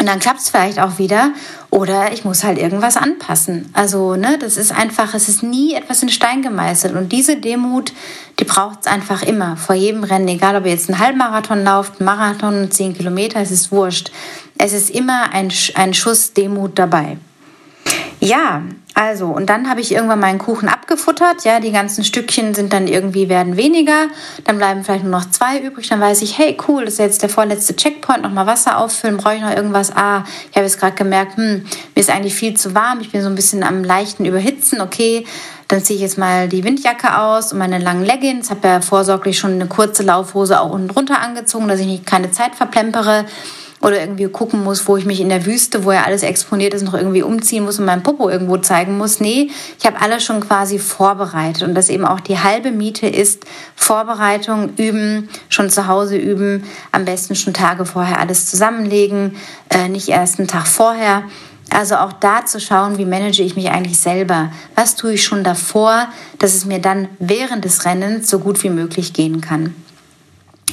Und 0.00 0.06
dann 0.06 0.20
klappt 0.20 0.40
es 0.40 0.48
vielleicht 0.48 0.80
auch 0.80 0.98
wieder. 0.98 1.32
Oder 1.68 2.14
ich 2.14 2.24
muss 2.24 2.44
halt 2.44 2.56
irgendwas 2.58 2.96
anpassen. 2.96 3.68
Also, 3.74 4.16
ne, 4.16 4.38
das 4.40 4.56
ist 4.56 4.72
einfach, 4.72 5.12
es 5.12 5.28
ist 5.28 5.42
nie 5.42 5.74
etwas 5.74 6.02
in 6.02 6.08
Stein 6.08 6.40
gemeißelt. 6.40 6.96
Und 6.96 7.12
diese 7.12 7.36
Demut, 7.36 7.92
die 8.40 8.44
braucht 8.44 8.80
es 8.80 8.86
einfach 8.86 9.22
immer. 9.22 9.58
Vor 9.58 9.74
jedem 9.74 10.02
Rennen, 10.02 10.28
egal 10.28 10.56
ob 10.56 10.64
ihr 10.64 10.72
jetzt 10.72 10.88
einen 10.88 10.98
Halbmarathon 10.98 11.62
lauft, 11.62 12.00
einen 12.00 12.06
Marathon, 12.06 12.70
zehn 12.70 12.96
Kilometer, 12.96 13.40
es 13.40 13.50
ist 13.50 13.70
wurscht. 13.70 14.10
Es 14.56 14.72
ist 14.72 14.88
immer 14.88 15.34
ein, 15.34 15.52
ein 15.74 15.92
Schuss 15.92 16.32
Demut 16.32 16.78
dabei. 16.78 17.18
Ja, 18.24 18.62
also, 18.94 19.26
und 19.26 19.46
dann 19.46 19.68
habe 19.68 19.80
ich 19.80 19.90
irgendwann 19.90 20.20
meinen 20.20 20.38
Kuchen 20.38 20.68
abgefuttert. 20.68 21.44
Ja, 21.44 21.58
die 21.58 21.72
ganzen 21.72 22.04
Stückchen 22.04 22.54
sind 22.54 22.72
dann 22.72 22.86
irgendwie, 22.86 23.28
werden 23.28 23.56
weniger. 23.56 24.06
Dann 24.44 24.58
bleiben 24.58 24.84
vielleicht 24.84 25.02
nur 25.02 25.10
noch 25.10 25.28
zwei 25.28 25.58
übrig. 25.58 25.88
Dann 25.88 26.00
weiß 26.00 26.22
ich, 26.22 26.38
hey, 26.38 26.56
cool, 26.68 26.84
das 26.84 26.94
ist 26.94 26.98
jetzt 27.00 27.22
der 27.22 27.28
vorletzte 27.28 27.74
Checkpoint. 27.74 28.22
Nochmal 28.22 28.46
Wasser 28.46 28.78
auffüllen. 28.78 29.16
Brauche 29.16 29.34
ich 29.34 29.40
noch 29.40 29.50
irgendwas? 29.50 29.90
Ah, 29.96 30.22
ich 30.50 30.56
habe 30.56 30.64
jetzt 30.64 30.78
gerade 30.78 30.94
gemerkt, 30.94 31.36
hm, 31.36 31.64
mir 31.96 32.00
ist 32.00 32.10
eigentlich 32.10 32.34
viel 32.34 32.54
zu 32.54 32.76
warm. 32.76 33.00
Ich 33.00 33.10
bin 33.10 33.22
so 33.22 33.28
ein 33.28 33.34
bisschen 33.34 33.64
am 33.64 33.82
leichten 33.82 34.24
Überhitzen. 34.24 34.80
Okay, 34.80 35.26
dann 35.66 35.82
ziehe 35.82 35.96
ich 35.96 36.02
jetzt 36.02 36.16
mal 36.16 36.48
die 36.48 36.62
Windjacke 36.62 37.18
aus 37.18 37.52
und 37.52 37.58
meine 37.58 37.78
langen 37.78 38.04
Leggings. 38.04 38.50
Habe 38.50 38.68
ja 38.68 38.80
vorsorglich 38.82 39.36
schon 39.36 39.54
eine 39.54 39.66
kurze 39.66 40.04
Laufhose 40.04 40.60
auch 40.60 40.70
unten 40.70 40.86
drunter 40.86 41.20
angezogen, 41.20 41.66
dass 41.66 41.80
ich 41.80 41.86
nicht 41.86 42.06
keine 42.06 42.30
Zeit 42.30 42.54
verplempere 42.54 43.24
oder 43.82 44.00
irgendwie 44.00 44.28
gucken 44.28 44.62
muss, 44.62 44.86
wo 44.86 44.96
ich 44.96 45.04
mich 45.04 45.20
in 45.20 45.28
der 45.28 45.44
Wüste, 45.44 45.84
wo 45.84 45.92
ja 45.92 46.04
alles 46.04 46.22
exponiert 46.22 46.72
ist, 46.72 46.82
noch 46.82 46.94
irgendwie 46.94 47.22
umziehen 47.22 47.64
muss 47.64 47.78
und 47.78 47.84
meinen 47.84 48.04
Popo 48.04 48.30
irgendwo 48.30 48.56
zeigen 48.56 48.96
muss. 48.96 49.20
Nee, 49.20 49.50
ich 49.78 49.84
habe 49.84 50.00
alles 50.00 50.24
schon 50.24 50.40
quasi 50.40 50.78
vorbereitet 50.78 51.64
und 51.64 51.74
das 51.74 51.88
eben 51.88 52.04
auch 52.04 52.20
die 52.20 52.38
halbe 52.38 52.70
Miete 52.70 53.08
ist 53.08 53.44
Vorbereitung, 53.74 54.70
üben, 54.76 55.28
schon 55.48 55.68
zu 55.68 55.88
Hause 55.88 56.16
üben, 56.16 56.64
am 56.92 57.04
besten 57.04 57.34
schon 57.34 57.54
Tage 57.54 57.84
vorher 57.84 58.20
alles 58.20 58.46
zusammenlegen, 58.48 59.36
äh, 59.68 59.88
nicht 59.88 60.08
erst 60.08 60.38
einen 60.38 60.48
Tag 60.48 60.68
vorher. 60.68 61.24
Also 61.70 61.96
auch 61.96 62.12
da 62.12 62.44
zu 62.44 62.60
schauen, 62.60 62.98
wie 62.98 63.06
manage 63.06 63.42
ich 63.42 63.56
mich 63.56 63.70
eigentlich 63.70 63.98
selber? 63.98 64.52
Was 64.74 64.94
tue 64.94 65.14
ich 65.14 65.24
schon 65.24 65.42
davor, 65.42 66.06
dass 66.38 66.54
es 66.54 66.66
mir 66.66 66.80
dann 66.80 67.08
während 67.18 67.64
des 67.64 67.84
Rennens 67.84 68.28
so 68.28 68.38
gut 68.40 68.62
wie 68.62 68.68
möglich 68.68 69.12
gehen 69.12 69.40
kann? 69.40 69.74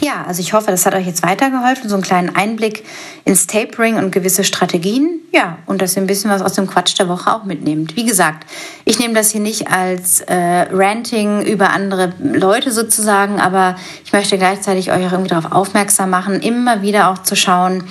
Ja, 0.02 0.24
also 0.26 0.42
ich 0.42 0.54
hoffe, 0.54 0.72
das 0.72 0.86
hat 0.86 0.94
euch 0.94 1.06
jetzt 1.06 1.24
weitergeholfen, 1.24 1.90
so 1.90 1.96
einen 1.96 2.04
kleinen 2.04 2.36
Einblick 2.36 2.86
ins 3.26 3.48
Tapering 3.48 3.98
und 3.98 4.12
gewisse 4.12 4.44
Strategien. 4.44 5.20
Ja, 5.32 5.58
und 5.66 5.82
dass 5.82 5.96
ihr 5.96 6.02
ein 6.02 6.08
bisschen 6.08 6.32
was 6.32 6.42
aus 6.42 6.54
dem 6.54 6.68
Quatsch 6.68 6.98
der 6.98 7.10
Woche 7.10 7.34
auch 7.34 7.44
mitnehmt. 7.44 7.96
Wie 7.96 8.06
gesagt, 8.06 8.48
ich 8.86 8.98
nehme 8.98 9.14
das 9.14 9.32
hier 9.32 9.42
nicht 9.42 9.70
als 9.70 10.22
äh, 10.22 10.68
Ranting 10.72 11.42
über 11.42 11.72
andere 11.72 12.14
Leute 12.20 12.72
sozusagen, 12.72 13.40
aber 13.40 13.76
ich 14.06 14.14
möchte 14.14 14.38
gleichzeitig 14.38 14.92
euch 14.92 15.06
auch 15.06 15.12
irgendwie 15.12 15.30
darauf 15.30 15.52
aufmerksam 15.52 16.10
machen, 16.10 16.42
immer 16.42 16.82
wieder 16.82 17.10
auch 17.10 17.20
zu 17.20 17.36
schauen, 17.36 17.84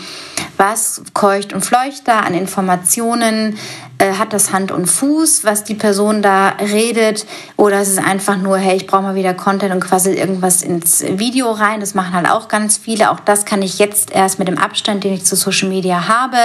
was 0.57 1.03
keucht 1.15 1.53
und 1.53 1.65
fleucht 1.65 2.03
da 2.07 2.21
an 2.21 2.35
Informationen, 2.35 3.57
äh, 3.99 4.15
hat 4.15 4.33
das 4.33 4.53
Hand 4.53 4.71
und 4.71 4.87
Fuß, 4.87 5.45
was 5.45 5.65
die 5.65 5.75
Person 5.75 6.23
da 6.23 6.51
redet, 6.61 7.27
oder 7.57 7.81
ist 7.81 7.89
es 7.89 7.99
einfach 7.99 8.37
nur, 8.37 8.57
hey, 8.59 8.77
ich 8.77 8.87
brauche 8.87 9.03
mal 9.03 9.15
wieder 9.15 9.35
Content 9.35 9.73
und 9.73 9.81
quasi 9.81 10.13
irgendwas 10.13 10.63
ins 10.63 11.03
Video 11.03 11.51
rein. 11.51 11.81
Das 11.81 11.95
machen 11.99 12.15
halt 12.15 12.31
auch 12.31 12.47
ganz 12.47 12.77
viele. 12.77 13.11
Auch 13.11 13.19
das 13.19 13.45
kann 13.45 13.61
ich 13.61 13.81
jetzt 13.81 14.13
erst 14.13 14.39
mit 14.39 14.47
dem 14.47 14.57
Abstand, 14.57 15.03
den 15.03 15.13
ich 15.15 15.25
zu 15.25 15.35
Social 15.35 15.69
Media 15.69 16.07
habe, 16.07 16.37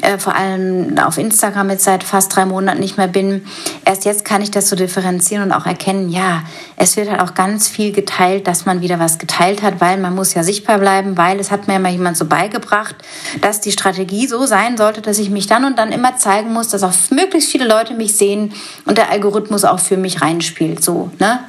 äh, 0.00 0.16
vor 0.16 0.34
allem 0.34 0.98
auf 0.98 1.18
Instagram 1.18 1.68
jetzt 1.68 1.84
seit 1.84 2.02
fast 2.02 2.34
drei 2.34 2.46
Monaten 2.46 2.80
nicht 2.80 2.96
mehr 2.96 3.06
bin. 3.06 3.44
Erst 3.84 4.06
jetzt 4.06 4.24
kann 4.24 4.40
ich 4.40 4.50
das 4.50 4.70
so 4.70 4.76
differenzieren 4.76 5.42
und 5.42 5.52
auch 5.52 5.66
erkennen, 5.66 6.08
ja, 6.08 6.42
es 6.76 6.96
wird 6.96 7.10
halt 7.10 7.20
auch 7.20 7.34
ganz 7.34 7.68
viel 7.68 7.92
geteilt, 7.92 8.46
dass 8.46 8.64
man 8.64 8.80
wieder 8.80 8.98
was 8.98 9.18
geteilt 9.18 9.60
hat, 9.60 9.82
weil 9.82 9.98
man 9.98 10.14
muss 10.14 10.32
ja 10.32 10.42
sichtbar 10.42 10.78
bleiben, 10.78 11.18
weil 11.18 11.38
es 11.38 11.50
hat 11.50 11.68
mir 11.68 11.76
immer 11.76 11.90
jemand 11.90 12.16
so 12.16 12.24
beigebracht, 12.24 12.96
dass 13.42 13.60
die 13.60 13.72
Strategie 13.72 14.26
so 14.26 14.46
sein 14.46 14.78
sollte, 14.78 15.02
dass 15.02 15.18
ich 15.18 15.28
mich 15.28 15.46
dann 15.46 15.66
und 15.66 15.78
dann 15.78 15.92
immer 15.92 16.16
zeigen 16.16 16.54
muss, 16.54 16.68
dass 16.68 16.82
auch 16.82 16.94
möglichst 17.10 17.52
viele 17.52 17.68
Leute 17.68 17.92
mich 17.92 18.16
sehen 18.16 18.54
und 18.86 18.96
der 18.96 19.10
Algorithmus 19.10 19.64
auch 19.64 19.80
für 19.80 19.98
mich 19.98 20.22
reinspielt. 20.22 20.82
So, 20.82 21.10
ne? 21.18 21.40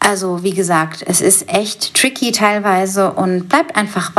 Also, 0.00 0.42
wie 0.42 0.54
gesagt, 0.54 1.04
es 1.06 1.20
ist 1.20 1.48
echt 1.48 1.94
tricky 1.94 2.32
teilweise 2.32 3.12
und 3.12 3.48
bleibt 3.48 3.76
einfach 3.76 4.12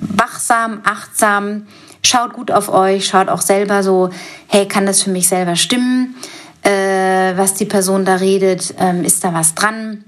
wachsam, 0.00 0.80
achtsam, 0.84 1.66
schaut 2.02 2.32
gut 2.32 2.50
auf 2.50 2.68
euch, 2.68 3.06
schaut 3.06 3.28
auch 3.28 3.40
selber 3.40 3.82
so, 3.82 4.10
hey, 4.48 4.66
kann 4.66 4.86
das 4.86 5.02
für 5.02 5.10
mich 5.10 5.28
selber 5.28 5.54
stimmen, 5.54 6.16
äh, 6.62 7.36
was 7.36 7.54
die 7.54 7.64
Person 7.64 8.04
da 8.04 8.16
redet, 8.16 8.74
ähm, 8.78 9.04
ist 9.04 9.22
da 9.22 9.32
was 9.32 9.54
dran 9.54 10.04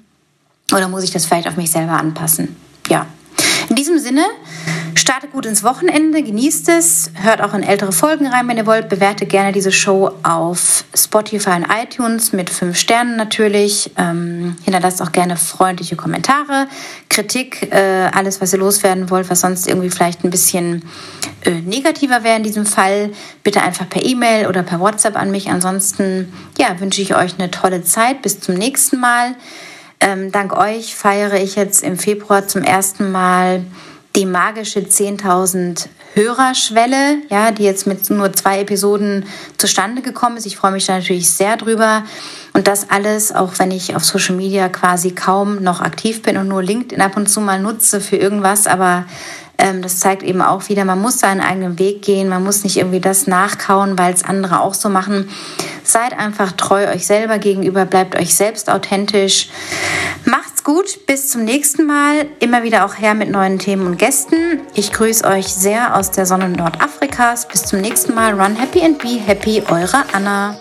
oder 0.73 0.89
muss 0.89 1.05
ich 1.05 1.13
das 1.13 1.25
vielleicht 1.25 1.49
auf 1.49 1.57
mich 1.57 1.71
selber 1.71 1.93
anpassen? 1.93 2.57
Ja. 2.89 3.07
In 3.69 3.77
diesem 3.77 3.99
Sinne, 3.99 4.25
Startet 5.07 5.31
gut 5.31 5.47
ins 5.47 5.63
Wochenende, 5.63 6.21
genießt 6.21 6.69
es, 6.69 7.13
hört 7.15 7.41
auch 7.41 7.55
in 7.55 7.63
ältere 7.63 7.93
Folgen 7.93 8.27
rein, 8.27 8.49
wenn 8.49 8.57
ihr 8.57 8.67
wollt. 8.67 8.89
Bewertet 8.89 9.29
gerne 9.29 9.53
diese 9.53 9.71
Show 9.71 10.11
auf 10.25 10.85
Spotify 10.97 11.51
und 11.51 11.67
iTunes 11.71 12.33
mit 12.33 12.51
fünf 12.51 12.77
Sternen 12.77 13.17
natürlich. 13.17 13.93
Ähm, 13.97 14.57
hinterlasst 14.65 15.01
auch 15.01 15.13
gerne 15.13 15.37
freundliche 15.37 15.95
Kommentare, 15.95 16.67
Kritik, 17.09 17.73
äh, 17.73 18.11
alles, 18.13 18.41
was 18.41 18.53
ihr 18.53 18.59
loswerden 18.59 19.09
wollt, 19.09 19.31
was 19.31 19.43
sonst 19.43 19.69
irgendwie 19.69 19.91
vielleicht 19.91 20.25
ein 20.25 20.31
bisschen 20.31 20.83
äh, 21.45 21.53
negativer 21.53 22.25
wäre 22.25 22.39
in 22.39 22.43
diesem 22.43 22.67
Fall. 22.67 23.11
Bitte 23.45 23.63
einfach 23.63 23.89
per 23.89 24.05
E-Mail 24.05 24.49
oder 24.49 24.65
per 24.65 24.81
WhatsApp 24.81 25.15
an 25.15 25.31
mich. 25.31 25.49
Ansonsten 25.51 26.33
ja, 26.59 26.81
wünsche 26.81 27.01
ich 27.01 27.15
euch 27.15 27.39
eine 27.39 27.53
tolle 27.53 27.85
Zeit. 27.85 28.23
Bis 28.23 28.41
zum 28.41 28.57
nächsten 28.57 28.99
Mal. 28.99 29.37
Ähm, 30.01 30.33
dank 30.33 30.53
euch 30.53 30.97
feiere 30.97 31.41
ich 31.41 31.55
jetzt 31.55 31.85
im 31.85 31.97
Februar 31.97 32.49
zum 32.49 32.65
ersten 32.65 33.13
Mal 33.13 33.63
die 34.17 34.27
magische 34.27 34.81
10.000 34.81 35.89
Hörerschwelle, 36.15 37.19
ja, 37.29 37.51
die 37.51 37.65
jetzt 37.65 37.87
mit 37.87 38.09
nur 38.09 38.33
zwei 38.33 38.61
Episoden 38.61 39.27
zustande 39.59 40.01
gekommen 40.01 40.39
ist. 40.39 40.47
Ich 40.47 40.57
freue 40.57 40.73
mich 40.73 40.87
da 40.87 40.95
natürlich 40.95 41.31
sehr 41.31 41.59
drüber. 41.59 42.05
Und 42.55 42.67
das 42.67 42.89
alles, 42.89 43.35
auch 43.35 43.53
wenn 43.59 43.71
ich 43.71 43.95
auf 43.95 44.03
Social 44.03 44.35
Media 44.35 44.71
quasi 44.71 45.11
kaum 45.11 45.63
noch 45.63 45.83
aktiv 45.83 46.23
bin 46.23 46.39
und 46.39 46.49
nur 46.49 46.63
LinkedIn 46.63 47.03
ab 47.03 47.19
und 47.19 47.29
zu 47.29 47.43
mal 47.43 47.61
nutze 47.61 48.01
für 48.01 48.17
irgendwas, 48.17 48.67
aber 48.67 49.05
ähm, 49.59 49.83
das 49.83 50.01
zeigt 50.01 50.23
eben 50.23 50.41
auch 50.41 50.69
wieder, 50.71 50.87
man 50.87 51.01
muss 51.01 51.19
seinen 51.19 51.43
eigenen 51.43 51.79
Weg 51.79 52.01
gehen, 52.01 52.31
man 52.31 52.43
muss 52.43 52.65
nicht 52.65 52.79
irgendwie 52.79 53.01
das 53.01 53.27
nachkauen, 53.27 53.99
weil 53.99 54.15
es 54.15 54.25
andere 54.25 54.61
auch 54.61 54.75
so 54.75 54.89
machen. 54.89 55.29
Seid 55.83 56.19
einfach 56.19 56.53
treu 56.53 56.89
euch 56.89 57.07
selber 57.07 57.39
gegenüber, 57.39 57.85
bleibt 57.85 58.17
euch 58.17 58.35
selbst 58.35 58.71
authentisch. 58.71 59.49
Macht's 60.25 60.46
gut, 60.67 61.07
bis 61.07 61.31
zum 61.31 61.45
nächsten 61.45 61.87
Mal. 61.87 62.27
Immer 62.41 62.65
wieder 62.65 62.85
auch 62.85 62.99
her 62.99 63.15
mit 63.15 63.31
neuen 63.31 63.61
Themen 63.61 63.87
und 63.87 63.99
Gästen. 63.99 64.61
Ich 64.75 64.93
grüße 64.93 65.25
euch 65.25 65.47
sehr 65.47 65.97
aus 65.97 66.11
der 66.11 66.27
Sonne 66.27 66.49
Nordafrikas. 66.49 67.47
Bis 67.47 67.63
zum 67.63 67.81
nächsten 67.81 68.15
Mal. 68.15 68.33
Run 68.33 68.57
happy 68.57 68.83
and 68.83 68.99
be 68.99 69.21
happy, 69.25 69.63
eure 69.71 70.05
Anna. 70.13 70.59